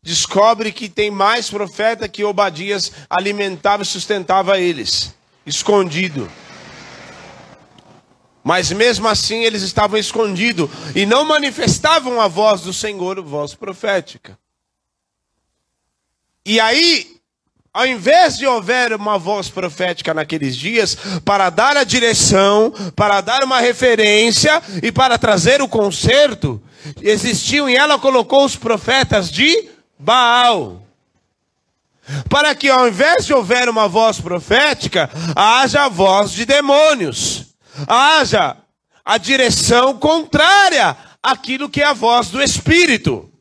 descobre 0.03 0.69
que 0.69 0.89
tem 0.89 1.09
mais 1.09 1.49
profeta 1.49 2.09
que 2.09 2.26
Obadias 2.26 2.91
alimentava 3.09 3.82
e 3.82 3.86
sustentava 3.86 4.59
eles, 4.59 5.15
escondido. 5.45 6.30
Mas 8.43 8.69
mesmo 8.69 9.07
assim 9.07 9.45
eles 9.45 9.61
estavam 9.61 9.97
escondidos 9.97 10.69
e 10.93 11.05
não 11.05 11.24
manifestavam 11.24 12.19
a 12.19 12.28
voz 12.28 12.63
do 12.63 12.74
Senhor, 12.74 13.22
voz 13.22 13.53
profética. 13.55 14.38
E 16.45 16.59
aí 16.59 17.20
ao 17.74 17.86
invés 17.86 18.38
de 18.38 18.45
houver 18.45 18.93
uma 18.93 19.17
voz 19.17 19.47
profética 19.47 20.13
naqueles 20.13 20.57
dias, 20.57 20.97
para 21.24 21.49
dar 21.49 21.78
a 21.78 21.86
direção, 21.86 22.72
para 22.95 23.22
dar 23.22 23.43
uma 23.43 23.61
referência 23.61 24.61
e 24.84 24.91
para 24.91 25.17
trazer 25.17 25.61
o 25.61 25.69
conserto, 25.69 26.61
existiam 27.01 27.69
e 27.69 27.76
ela 27.76 27.97
colocou 27.97 28.43
os 28.43 28.57
profetas 28.57 29.32
de 29.32 29.69
Baal. 29.97 30.86
Para 32.30 32.53
que 32.53 32.69
ao 32.69 32.89
invés 32.89 33.26
de 33.26 33.34
houver 33.34 33.69
uma 33.69 33.88
voz 33.88 34.19
profética, 34.19 35.09
haja 35.34 35.86
a 35.86 35.89
voz 35.89 36.32
de 36.32 36.45
demônios, 36.45 37.45
haja 37.88 38.57
a 39.05 39.17
direção 39.17 39.97
contrária 39.97 40.97
àquilo 41.24 41.69
que 41.69 41.82
é 41.82 41.86
a 41.86 41.93
voz 41.93 42.28
do 42.28 42.41
Espírito. 42.41 43.32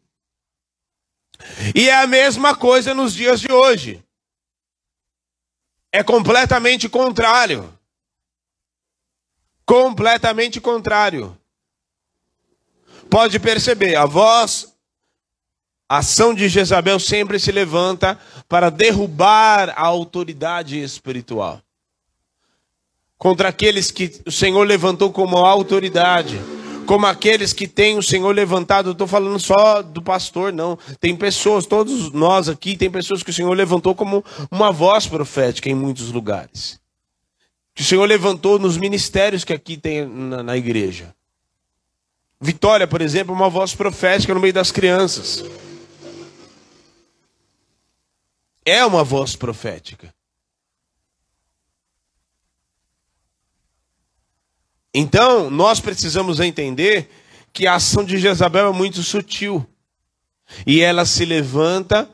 E 1.75 1.89
é 1.89 2.01
a 2.01 2.07
mesma 2.07 2.55
coisa 2.55 2.95
nos 2.95 3.13
dias 3.13 3.41
de 3.41 3.51
hoje 3.51 4.01
é 5.93 6.03
completamente 6.03 6.89
contrário. 6.89 7.73
Completamente 9.65 10.61
contrário. 10.61 11.37
Pode 13.09 13.39
perceber, 13.39 13.97
a 13.97 14.07
voz, 14.07 14.71
A 15.93 15.99
ação 15.99 16.33
de 16.33 16.49
Jezabel 16.49 17.01
sempre 17.01 17.37
se 17.41 17.51
levanta 17.51 18.17
para 18.49 18.71
derrubar 18.71 19.71
a 19.71 19.83
autoridade 19.83 20.81
espiritual. 20.81 21.61
Contra 23.19 23.49
aqueles 23.49 23.91
que 23.91 24.23
o 24.25 24.31
Senhor 24.31 24.63
levantou 24.65 25.13
como 25.13 25.39
autoridade 25.39 26.39
como 26.87 27.07
aqueles 27.07 27.53
que 27.53 27.69
tem 27.69 27.97
o 27.97 28.03
Senhor 28.03 28.35
levantado. 28.35 28.93
Estou 28.93 29.07
falando 29.07 29.39
só 29.39 29.83
do 29.83 30.03
pastor, 30.03 30.53
não. 30.53 30.79
Tem 30.99 31.15
pessoas, 31.15 31.67
todos 31.67 32.13
nós 32.13 32.49
aqui, 32.49 32.77
tem 32.77 32.91
pessoas 32.91 33.23
que 33.23 33.31
o 33.31 33.33
Senhor 33.33 33.53
levantou 33.55 33.95
como 33.95 34.25
uma 34.51 34.73
voz 34.73 35.07
profética 35.07 35.69
em 35.69 35.75
muitos 35.75 36.11
lugares. 36.11 36.81
Que 37.75 37.83
o 37.83 37.85
Senhor 37.85 38.05
levantou 38.07 38.59
nos 38.59 38.77
ministérios 38.77 39.45
que 39.45 39.53
aqui 39.53 39.77
tem 39.77 40.05
na, 40.07 40.43
na 40.43 40.57
igreja. 40.57 41.15
Vitória, 42.41 42.87
por 42.87 43.01
exemplo, 43.03 43.35
é 43.35 43.37
uma 43.37 43.51
voz 43.51 43.75
profética 43.75 44.33
no 44.33 44.41
meio 44.41 44.53
das 44.53 44.73
crianças. 44.73 45.45
É 48.65 48.85
uma 48.85 49.05
voz 49.05 49.37
profética. 49.37 50.13
Então, 54.95 55.51
nós 55.51 55.81
precisamos 55.81 56.41
entender 56.41 57.09
que 57.53 57.67
a 57.67 57.75
ação 57.75 58.05
de 58.05 58.19
Jezabel 58.19 58.69
é 58.69 58.73
muito 58.73 59.03
sutil. 59.03 59.67
E 60.67 60.81
ela 60.81 61.05
se 61.05 61.25
levanta 61.25 62.09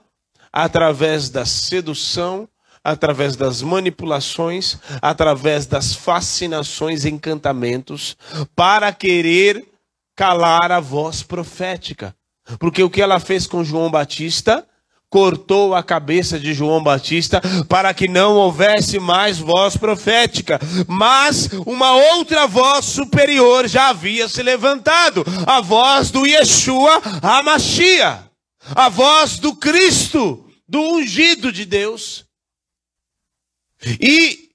através 0.53 1.31
da 1.31 1.45
sedução, 1.45 2.49
através 2.85 3.35
das 3.35 3.63
manipulações, 3.63 4.79
através 5.03 5.67
das 5.67 5.95
fascinações, 5.95 7.05
encantamentos, 7.05 8.17
para 8.55 8.93
querer 8.93 9.67
calar 10.15 10.71
a 10.71 10.81
voz 10.81 11.23
profética. 11.23 12.15
Porque 12.59 12.83
o 12.83 12.91
que 12.91 13.03
ela 13.03 13.19
fez 13.19 13.47
com 13.47 13.65
João 13.65 13.91
Batista 13.91 14.67
cortou 15.09 15.75
a 15.75 15.83
cabeça 15.83 16.39
de 16.39 16.53
João 16.53 16.83
Batista 16.83 17.41
para 17.69 17.95
que 17.95 18.09
não 18.09 18.35
houvesse 18.35 18.99
mais 18.99 19.39
voz 19.39 19.77
profética, 19.77 20.59
mas 20.89 21.49
uma 21.67 21.93
outra 22.15 22.47
voz 22.47 22.85
superior 22.85 23.69
já 23.69 23.89
havia 23.89 24.29
se 24.29 24.43
levantado, 24.43 25.25
a 25.47 25.61
voz 25.61 26.11
do 26.11 26.27
Yeshua 26.27 27.01
Hamashia, 27.23 28.25
a 28.75 28.89
voz 28.89 29.39
do 29.39 29.55
Cristo, 29.55 30.45
do 30.69 30.81
ungido 30.81 31.53
de 31.53 31.65
Deus. 31.65 32.25
E 34.01 34.46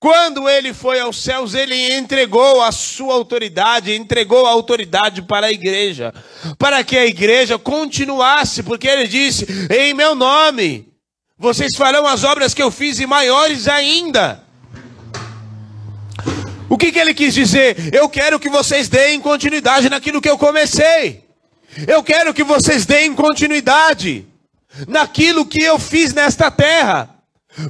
quando 0.00 0.48
ele 0.48 0.72
foi 0.72 1.00
aos 1.00 1.20
céus, 1.20 1.54
ele 1.54 1.96
entregou 1.96 2.62
a 2.62 2.70
sua 2.70 3.14
autoridade, 3.14 3.94
entregou 3.94 4.46
a 4.46 4.50
autoridade 4.50 5.22
para 5.22 5.48
a 5.48 5.52
igreja, 5.52 6.14
para 6.56 6.84
que 6.84 6.96
a 6.96 7.04
igreja 7.04 7.58
continuasse, 7.58 8.62
porque 8.62 8.86
ele 8.86 9.08
disse: 9.08 9.44
Em 9.68 9.92
meu 9.94 10.14
nome, 10.14 10.88
vocês 11.36 11.74
farão 11.76 12.06
as 12.06 12.22
obras 12.22 12.54
que 12.54 12.62
eu 12.62 12.70
fiz 12.70 13.00
e 13.00 13.06
maiores 13.06 13.66
ainda. 13.66 14.44
O 16.68 16.78
que, 16.78 16.92
que 16.92 16.98
ele 16.98 17.14
quis 17.14 17.34
dizer? 17.34 17.92
Eu 17.92 18.08
quero 18.08 18.38
que 18.38 18.48
vocês 18.48 18.88
deem 18.88 19.20
continuidade 19.20 19.88
naquilo 19.88 20.20
que 20.20 20.30
eu 20.30 20.38
comecei. 20.38 21.24
Eu 21.88 22.04
quero 22.04 22.32
que 22.32 22.44
vocês 22.44 22.86
deem 22.86 23.14
continuidade 23.14 24.26
naquilo 24.86 25.44
que 25.44 25.62
eu 25.62 25.78
fiz 25.78 26.12
nesta 26.12 26.50
terra. 26.50 27.17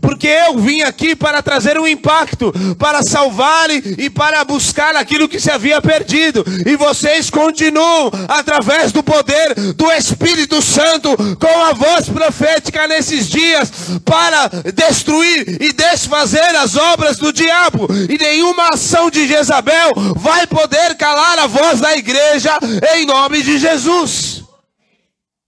Porque 0.01 0.27
eu 0.27 0.59
vim 0.59 0.83
aqui 0.83 1.17
para 1.17 1.43
trazer 1.43 1.79
um 1.79 1.87
impacto, 1.87 2.53
para 2.79 3.03
salvar 3.03 3.71
e 3.71 4.11
para 4.11 4.45
buscar 4.45 4.95
aquilo 4.97 5.29
que 5.29 5.41
se 5.41 5.51
havia 5.51 5.81
perdido. 5.81 6.45
E 6.67 6.77
vocês 6.77 7.31
continuam, 7.31 8.11
através 8.29 8.93
do 8.93 9.03
poder 9.03 9.55
do 9.75 9.91
Espírito 9.93 10.61
Santo, 10.61 11.17
com 11.37 11.65
a 11.65 11.73
voz 11.73 12.09
profética 12.09 12.87
nesses 12.87 13.29
dias, 13.29 13.71
para 14.05 14.49
destruir 14.73 15.61
e 15.61 15.73
desfazer 15.73 16.57
as 16.57 16.77
obras 16.77 17.17
do 17.17 17.33
diabo. 17.33 17.89
E 18.09 18.19
nenhuma 18.19 18.71
ação 18.75 19.11
de 19.11 19.27
Jezabel 19.27 19.93
vai 20.17 20.47
poder 20.47 20.97
calar 20.97 21.39
a 21.39 21.47
voz 21.47 21.81
da 21.81 21.97
igreja, 21.97 22.59
em 22.95 23.07
nome 23.07 23.43
de 23.43 23.59
Jesus. 23.59 24.45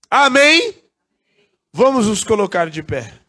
Amém? 0.09 0.73
Vamos 1.73 2.07
nos 2.07 2.23
colocar 2.23 2.69
de 2.69 2.83
pé. 2.83 3.20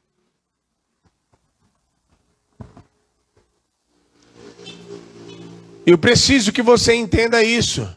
Eu 5.85 5.99
preciso 5.99 6.53
que 6.53 6.62
você 6.62 6.95
entenda 6.95 7.43
isso. 7.43 7.89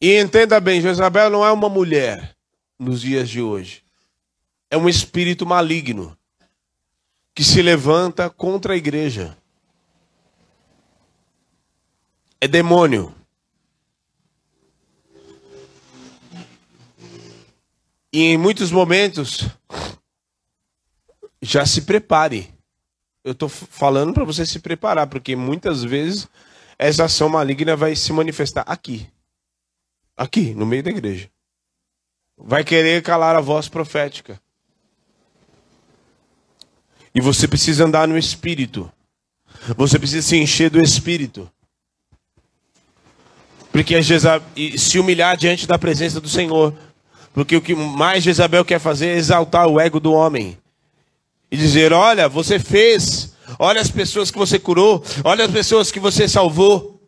E 0.00 0.18
entenda 0.18 0.58
bem, 0.58 0.80
Jezabel 0.80 1.28
não 1.28 1.44
é 1.44 1.52
uma 1.52 1.68
mulher 1.68 2.34
nos 2.78 3.02
dias 3.02 3.28
de 3.28 3.42
hoje. 3.42 3.84
É 4.70 4.76
um 4.76 4.88
espírito 4.88 5.44
maligno 5.44 6.16
que 7.34 7.44
se 7.44 7.60
levanta 7.60 8.30
contra 8.30 8.72
a 8.72 8.76
igreja. 8.76 9.36
É 12.40 12.48
demônio. 12.48 13.14
E 18.10 18.22
em 18.22 18.38
muitos 18.38 18.70
momentos, 18.70 19.46
já 21.42 21.66
se 21.66 21.82
prepare 21.82 22.55
eu 23.26 23.32
estou 23.32 23.48
falando 23.48 24.14
para 24.14 24.22
você 24.22 24.46
se 24.46 24.60
preparar, 24.60 25.08
porque 25.08 25.34
muitas 25.34 25.82
vezes 25.82 26.28
essa 26.78 27.06
ação 27.06 27.28
maligna 27.28 27.74
vai 27.74 27.96
se 27.96 28.12
manifestar 28.12 28.62
aqui. 28.68 29.08
Aqui, 30.16 30.54
no 30.54 30.64
meio 30.64 30.84
da 30.84 30.90
igreja. 30.90 31.28
Vai 32.38 32.62
querer 32.62 33.02
calar 33.02 33.34
a 33.34 33.40
voz 33.40 33.68
profética. 33.68 34.40
E 37.12 37.20
você 37.20 37.48
precisa 37.48 37.84
andar 37.84 38.06
no 38.06 38.16
espírito. 38.16 38.90
Você 39.76 39.98
precisa 39.98 40.24
se 40.24 40.36
encher 40.36 40.70
do 40.70 40.80
espírito. 40.80 41.50
Porque 43.72 43.96
se 44.78 45.00
humilhar 45.00 45.36
diante 45.36 45.66
da 45.66 45.76
presença 45.76 46.20
do 46.20 46.28
Senhor. 46.28 46.72
Porque 47.34 47.56
o 47.56 47.60
que 47.60 47.74
mais 47.74 48.22
Jezabel 48.22 48.64
quer 48.64 48.78
fazer 48.78 49.08
é 49.08 49.16
exaltar 49.16 49.66
o 49.66 49.80
ego 49.80 49.98
do 49.98 50.12
homem 50.12 50.56
e 51.56 51.58
dizer: 51.58 51.92
Olha, 51.92 52.28
você 52.28 52.58
fez, 52.58 53.34
olha 53.58 53.80
as 53.80 53.90
pessoas 53.90 54.30
que 54.30 54.36
você 54.36 54.58
curou, 54.58 55.02
olha 55.24 55.46
as 55.46 55.50
pessoas 55.50 55.90
que 55.90 55.98
você 55.98 56.28
salvou, 56.28 57.00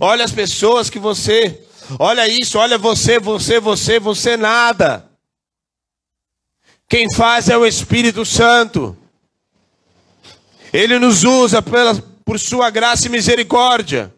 olha 0.00 0.24
as 0.24 0.30
pessoas 0.30 0.88
que 0.88 0.98
você, 0.98 1.60
olha 1.98 2.26
isso, 2.28 2.56
olha 2.56 2.78
você, 2.78 3.18
você, 3.18 3.58
você, 3.58 3.98
você 3.98 4.36
nada. 4.36 5.10
Quem 6.88 7.12
faz 7.12 7.48
é 7.48 7.58
o 7.58 7.66
Espírito 7.66 8.24
Santo. 8.24 8.96
Ele 10.72 11.00
nos 11.00 11.24
usa 11.24 11.60
pela, 11.60 11.94
por 12.24 12.38
sua 12.38 12.70
graça 12.70 13.08
e 13.08 13.10
misericórdia. 13.10 14.14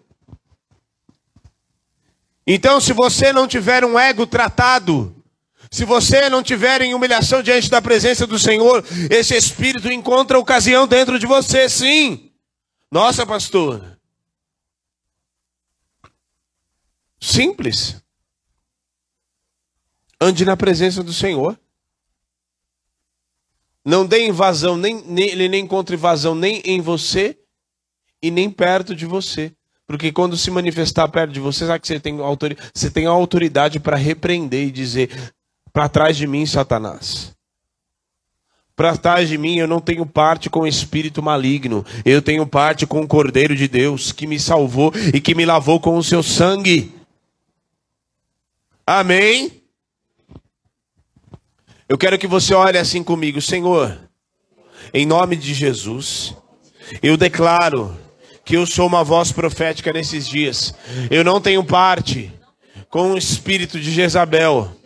Então, 2.46 2.78
se 2.78 2.92
você 2.92 3.32
não 3.32 3.48
tiver 3.48 3.84
um 3.86 3.98
ego 3.98 4.26
tratado, 4.26 5.14
se 5.70 5.84
você 5.84 6.28
não 6.28 6.42
tiver 6.42 6.82
em 6.82 6.94
humilhação 6.94 7.42
diante 7.42 7.68
da 7.68 7.82
presença 7.82 8.26
do 8.26 8.38
Senhor, 8.38 8.84
esse 9.10 9.36
espírito 9.36 9.90
encontra 9.90 10.38
ocasião 10.38 10.86
dentro 10.86 11.18
de 11.18 11.26
você, 11.26 11.68
sim. 11.68 12.30
Nossa, 12.90 13.26
pastor. 13.26 13.98
Simples. 17.20 18.02
Ande 20.20 20.44
na 20.44 20.56
presença 20.56 21.02
do 21.02 21.12
Senhor. 21.12 21.58
Não 23.84 24.06
dê 24.06 24.26
invasão, 24.26 24.76
nem, 24.76 25.02
nem, 25.04 25.28
ele 25.28 25.48
nem 25.48 25.64
encontra 25.64 25.94
invasão 25.94 26.34
nem 26.34 26.60
em 26.64 26.80
você 26.80 27.38
e 28.22 28.30
nem 28.30 28.50
perto 28.50 28.94
de 28.94 29.06
você. 29.06 29.52
Porque 29.86 30.12
quando 30.12 30.36
se 30.36 30.50
manifestar 30.50 31.08
perto 31.08 31.32
de 31.32 31.40
você, 31.40 31.66
sabe 31.66 31.80
que 31.80 31.88
você 31.88 31.98
tem, 31.98 32.20
autoridade, 32.20 32.70
você 32.74 32.90
tem 32.90 33.06
a 33.06 33.10
autoridade 33.10 33.80
para 33.80 33.96
repreender 33.96 34.66
e 34.66 34.70
dizer: 34.70 35.34
para 35.78 35.88
trás 35.88 36.16
de 36.16 36.26
mim, 36.26 36.44
Satanás. 36.44 37.32
Para 38.74 38.96
trás 38.96 39.28
de 39.28 39.38
mim 39.38 39.58
eu 39.58 39.68
não 39.68 39.80
tenho 39.80 40.04
parte 40.04 40.50
com 40.50 40.62
o 40.62 40.66
espírito 40.66 41.22
maligno. 41.22 41.86
Eu 42.04 42.20
tenho 42.20 42.44
parte 42.44 42.84
com 42.84 43.00
o 43.00 43.06
Cordeiro 43.06 43.54
de 43.54 43.68
Deus 43.68 44.10
que 44.10 44.26
me 44.26 44.40
salvou 44.40 44.92
e 45.14 45.20
que 45.20 45.36
me 45.36 45.46
lavou 45.46 45.78
com 45.78 45.96
o 45.96 46.02
seu 46.02 46.20
sangue. 46.20 46.92
Amém? 48.84 49.62
Eu 51.88 51.96
quero 51.96 52.18
que 52.18 52.26
você 52.26 52.54
olhe 52.54 52.76
assim 52.76 53.04
comigo, 53.04 53.40
Senhor. 53.40 54.00
Em 54.92 55.06
nome 55.06 55.36
de 55.36 55.54
Jesus, 55.54 56.34
eu 57.00 57.16
declaro 57.16 57.96
que 58.44 58.56
eu 58.56 58.66
sou 58.66 58.88
uma 58.88 59.04
voz 59.04 59.30
profética 59.30 59.92
nesses 59.92 60.26
dias. 60.26 60.74
Eu 61.08 61.22
não 61.22 61.40
tenho 61.40 61.62
parte 61.62 62.32
com 62.90 63.12
o 63.12 63.16
espírito 63.16 63.78
de 63.78 63.92
Jezabel 63.92 64.76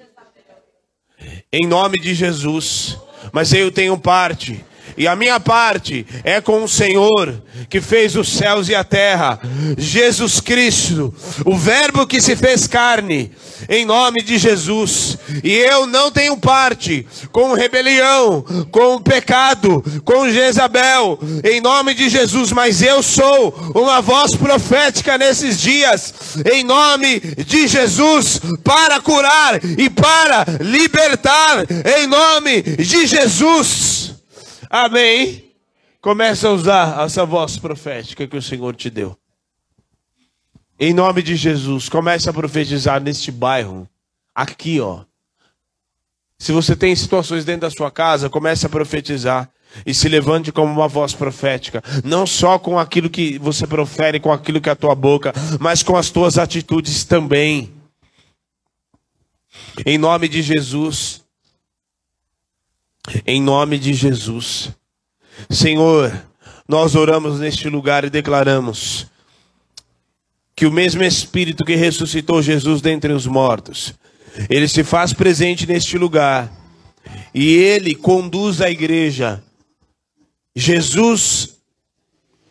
em 1.53 1.67
nome 1.67 1.99
de 2.01 2.15
Jesus. 2.15 2.99
Mas 3.33 3.53
eu 3.53 3.71
tenho 3.71 3.97
parte 3.97 4.65
E 4.97 5.07
a 5.07 5.17
minha 5.17 5.41
parte 5.41 6.07
é 6.25 6.41
com 6.41 6.65
o 6.65 6.69
Senhor 6.69 7.43
que 7.69 7.81
fez 7.81 8.17
os 8.17 8.29
céus 8.29 8.69
e 8.69 8.75
a 8.75 8.85
terra, 8.85 9.41
Jesus 9.79 10.41
Cristo, 10.41 11.15
o 11.47 11.57
Verbo 11.57 12.07
que 12.07 12.21
se 12.21 12.37
fez 12.37 12.67
carne, 12.67 13.33
em 13.69 13.85
nome 13.85 14.23
de 14.23 14.39
Jesus. 14.39 15.19
E 15.43 15.53
eu 15.53 15.87
não 15.87 16.11
tenho 16.11 16.37
parte 16.37 17.07
com 17.31 17.55
rebelião, 17.55 18.45
com 18.71 19.01
pecado, 19.01 19.83
com 20.05 20.31
Jezabel, 20.31 21.19
em 21.45 21.61
nome 21.61 21.95
de 21.95 22.09
Jesus, 22.09 22.53
mas 22.53 22.83
eu 22.83 23.03
sou 23.03 23.55
uma 23.75 24.01
voz 24.01 24.35
profética 24.35 25.17
nesses 25.17 25.61
dias, 25.61 26.15
em 26.53 26.63
nome 26.63 27.21
de 27.21 27.67
Jesus, 27.67 28.41
para 28.65 29.01
curar 29.01 29.61
e 29.65 29.89
para 29.89 30.45
libertar, 30.61 31.67
em 31.99 32.07
nome 32.07 32.63
de 32.63 33.07
Jesus. 33.07 34.15
Amém. 34.69 35.53
Começa 36.01 36.49
a 36.49 36.53
usar 36.53 37.05
essa 37.05 37.25
voz 37.25 37.59
profética 37.59 38.27
que 38.27 38.37
o 38.37 38.43
Senhor 38.43 38.75
te 38.75 38.91
deu. 38.91 39.22
Em 40.79 40.93
nome 40.93 41.23
de 41.23 41.37
Jesus, 41.37 41.89
comece 41.89 42.29
a 42.29 42.33
profetizar 42.33 43.01
neste 43.01 43.31
bairro. 43.31 43.89
Aqui, 44.35 44.81
ó. 44.81 45.05
Se 46.39 46.51
você 46.51 46.75
tem 46.75 46.95
situações 46.97 47.45
dentro 47.45 47.63
da 47.63 47.71
sua 47.71 47.91
casa, 47.91 48.29
comece 48.29 48.67
a 48.67 48.69
profetizar 48.69 49.49
e 49.87 49.95
se 49.95 50.09
levante 50.09 50.51
como 50.51 50.73
uma 50.73 50.89
voz 50.89 51.15
profética, 51.15 51.83
não 52.05 52.27
só 52.27 52.59
com 52.59 52.79
aquilo 52.79 53.09
que 53.09 53.39
você 53.39 53.67
profere, 53.67 54.21
com 54.21 54.33
aquilo 54.33 54.61
que 54.61 54.69
é 54.69 54.73
a 54.73 54.77
tua 54.77 54.95
boca, 54.95 55.33
mas 55.61 55.83
com 55.83 55.97
as 55.97 56.11
tuas 56.11 56.39
atitudes 56.39 57.05
também. 57.05 57.73
Em 59.87 59.97
nome 59.97 60.29
de 60.29 60.43
Jesus. 60.43 61.23
Em 63.27 63.41
nome 63.41 63.79
de 63.79 63.95
Jesus. 63.95 64.71
Senhor, 65.49 66.13
nós 66.69 66.95
oramos 66.95 67.41
neste 67.41 67.69
lugar 67.69 68.05
e 68.05 68.11
declaramos 68.11 69.07
que 70.63 70.67
o 70.67 70.71
mesmo 70.71 71.03
Espírito 71.03 71.65
que 71.65 71.75
ressuscitou 71.75 72.41
Jesus 72.41 72.81
dentre 72.81 73.13
os 73.13 73.27
mortos, 73.27 73.95
ele 74.49 74.69
se 74.69 74.85
faz 74.85 75.13
presente 75.13 75.67
neste 75.67 75.99
lugar 75.99 76.53
e 77.35 77.53
ele 77.57 77.97
conduz 77.97 78.61
a 78.61 78.71
igreja. 78.71 79.43
Jesus 80.55 81.59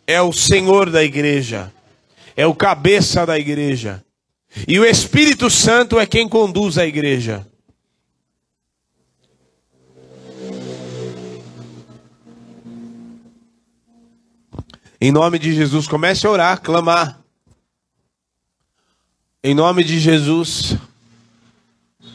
é 0.06 0.20
o 0.20 0.30
Senhor 0.30 0.90
da 0.90 1.02
igreja, 1.02 1.72
é 2.36 2.46
o 2.46 2.54
cabeça 2.54 3.24
da 3.24 3.38
igreja, 3.38 4.04
e 4.68 4.78
o 4.78 4.84
Espírito 4.84 5.48
Santo 5.48 5.98
é 5.98 6.04
quem 6.04 6.28
conduz 6.28 6.76
a 6.76 6.84
igreja. 6.84 7.46
Em 15.00 15.10
nome 15.10 15.38
de 15.38 15.54
Jesus, 15.54 15.88
comece 15.88 16.26
a 16.26 16.30
orar, 16.30 16.60
clamar. 16.60 17.21
Em 19.44 19.54
nome 19.54 19.82
de 19.82 19.98
Jesus, 19.98 20.76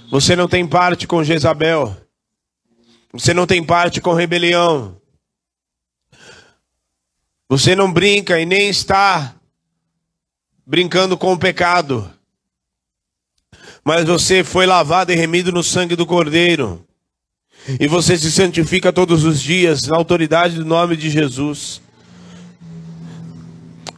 você 0.10 0.34
não 0.34 0.48
tem 0.48 0.66
parte 0.66 1.06
com 1.06 1.22
Jezabel. 1.26 1.94
Você 3.12 3.34
não 3.34 3.46
tem 3.46 3.62
parte 3.62 4.00
com 4.00 4.14
rebelião. 4.14 4.96
Você 7.50 7.76
não 7.76 7.92
brinca 7.92 8.40
e 8.40 8.46
nem 8.46 8.70
está 8.70 9.36
brincando 10.66 11.18
com 11.18 11.34
o 11.34 11.38
pecado. 11.38 12.10
Mas 13.84 14.06
você 14.06 14.42
foi 14.42 14.66
lavado 14.66 15.12
e 15.12 15.16
remido 15.16 15.52
no 15.52 15.64
sangue 15.64 15.98
do 15.98 16.06
Cordeiro. 16.06 16.88
E 17.78 17.88
você 17.88 18.18
se 18.18 18.32
santifica 18.32 18.94
todos 18.94 19.26
os 19.26 19.42
dias 19.42 19.84
na 19.84 19.98
autoridade 19.98 20.56
do 20.56 20.64
nome 20.64 20.96
de 20.96 21.10
Jesus. 21.10 21.82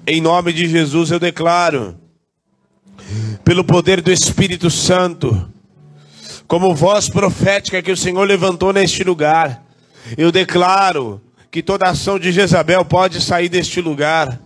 Em 0.08 0.20
nome 0.20 0.52
de 0.52 0.68
Jesus 0.68 1.12
eu 1.12 1.20
declaro 1.20 2.09
pelo 3.44 3.64
poder 3.64 4.02
do 4.02 4.12
Espírito 4.12 4.70
Santo, 4.70 5.50
como 6.48 6.74
voz 6.76 7.10
profética 7.10 7.82
que 7.82 7.92
o 7.92 7.98
Senhor 7.98 8.28
levantou 8.28 8.74
neste 8.74 9.04
lugar. 9.04 9.64
Eu 10.18 10.32
declaro 10.32 11.22
que 11.52 11.62
toda 11.62 11.90
ação 11.90 12.20
de 12.20 12.32
Jezabel 12.32 12.86
pode 12.86 13.22
sair 13.22 13.50
deste 13.50 13.82
lugar, 13.82 14.40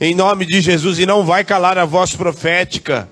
em 0.00 0.14
nome 0.14 0.44
de 0.44 0.60
Jesus, 0.60 0.98
e 0.98 1.06
não 1.06 1.24
vai 1.24 1.44
calar 1.44 1.78
a 1.78 1.84
voz 1.84 2.14
profética, 2.14 3.08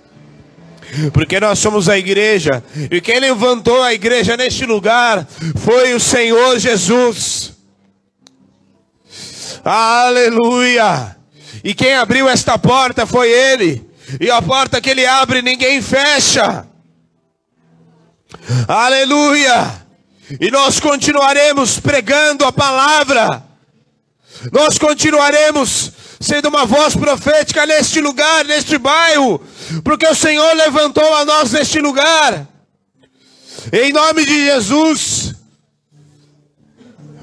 porque 1.12 1.38
nós 1.38 1.58
somos 1.58 1.88
a 1.88 1.96
igreja, 1.96 2.62
e 2.90 3.00
quem 3.00 3.20
levantou 3.20 3.82
a 3.82 3.94
igreja 3.94 4.36
neste 4.36 4.66
lugar 4.66 5.26
foi 5.56 5.94
o 5.94 6.00
Senhor 6.00 6.58
Jesus. 6.58 7.52
Aleluia! 9.64 11.16
E 11.62 11.74
quem 11.74 11.94
abriu 11.94 12.28
esta 12.28 12.58
porta 12.58 13.06
foi 13.06 13.30
Ele. 13.30 13.91
E 14.20 14.30
a 14.30 14.40
porta 14.42 14.80
que 14.80 14.90
ele 14.90 15.06
abre, 15.06 15.42
ninguém 15.42 15.80
fecha. 15.80 16.66
Aleluia! 18.66 19.82
E 20.40 20.50
nós 20.50 20.80
continuaremos 20.80 21.78
pregando 21.78 22.44
a 22.44 22.52
palavra. 22.52 23.42
Nós 24.50 24.78
continuaremos 24.78 25.92
sendo 26.20 26.48
uma 26.48 26.64
voz 26.64 26.94
profética 26.94 27.66
neste 27.66 28.00
lugar, 28.00 28.44
neste 28.44 28.78
bairro, 28.78 29.44
porque 29.84 30.06
o 30.06 30.14
Senhor 30.14 30.54
levantou 30.54 31.14
a 31.16 31.24
nós 31.24 31.52
neste 31.52 31.80
lugar. 31.80 32.46
Em 33.72 33.92
nome 33.92 34.24
de 34.24 34.46
Jesus. 34.46 35.34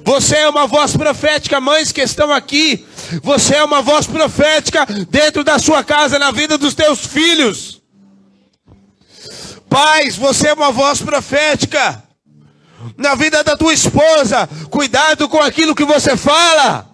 Você 0.04 0.38
é 0.38 0.50
uma 0.50 0.66
voz 0.66 0.96
profética, 0.96 1.62
mães 1.62 1.92
que 1.92 2.02
estão 2.02 2.32
aqui. 2.32 2.86
Você 3.24 3.56
é 3.56 3.64
uma 3.64 3.82
voz 3.82 4.06
profética 4.06 4.86
dentro 5.10 5.44
da 5.44 5.58
sua 5.58 5.84
casa, 5.84 6.20
na 6.20 6.32
vida 6.32 6.58
dos 6.58 6.74
teus 6.74 7.06
filhos. 7.06 7.82
Pais, 9.70 10.16
você 10.16 10.50
é 10.50 10.54
uma 10.54 10.72
voz 10.72 11.02
profética 11.02 12.04
na 12.98 13.16
vida 13.16 13.44
da 13.44 13.58
tua 13.58 13.74
esposa. 13.74 14.48
Cuidado 14.70 15.28
com 15.28 15.42
aquilo 15.42 15.76
que 15.76 15.86
você 15.86 16.16
fala. 16.16 16.90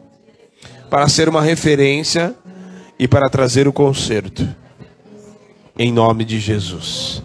para 0.89 1.09
ser 1.09 1.27
uma 1.27 1.41
referência 1.41 2.33
e 2.97 3.05
para 3.05 3.29
trazer 3.29 3.67
o 3.67 3.73
conserto, 3.73 4.47
em 5.77 5.91
nome 5.91 6.23
de 6.23 6.39
Jesus. 6.39 7.21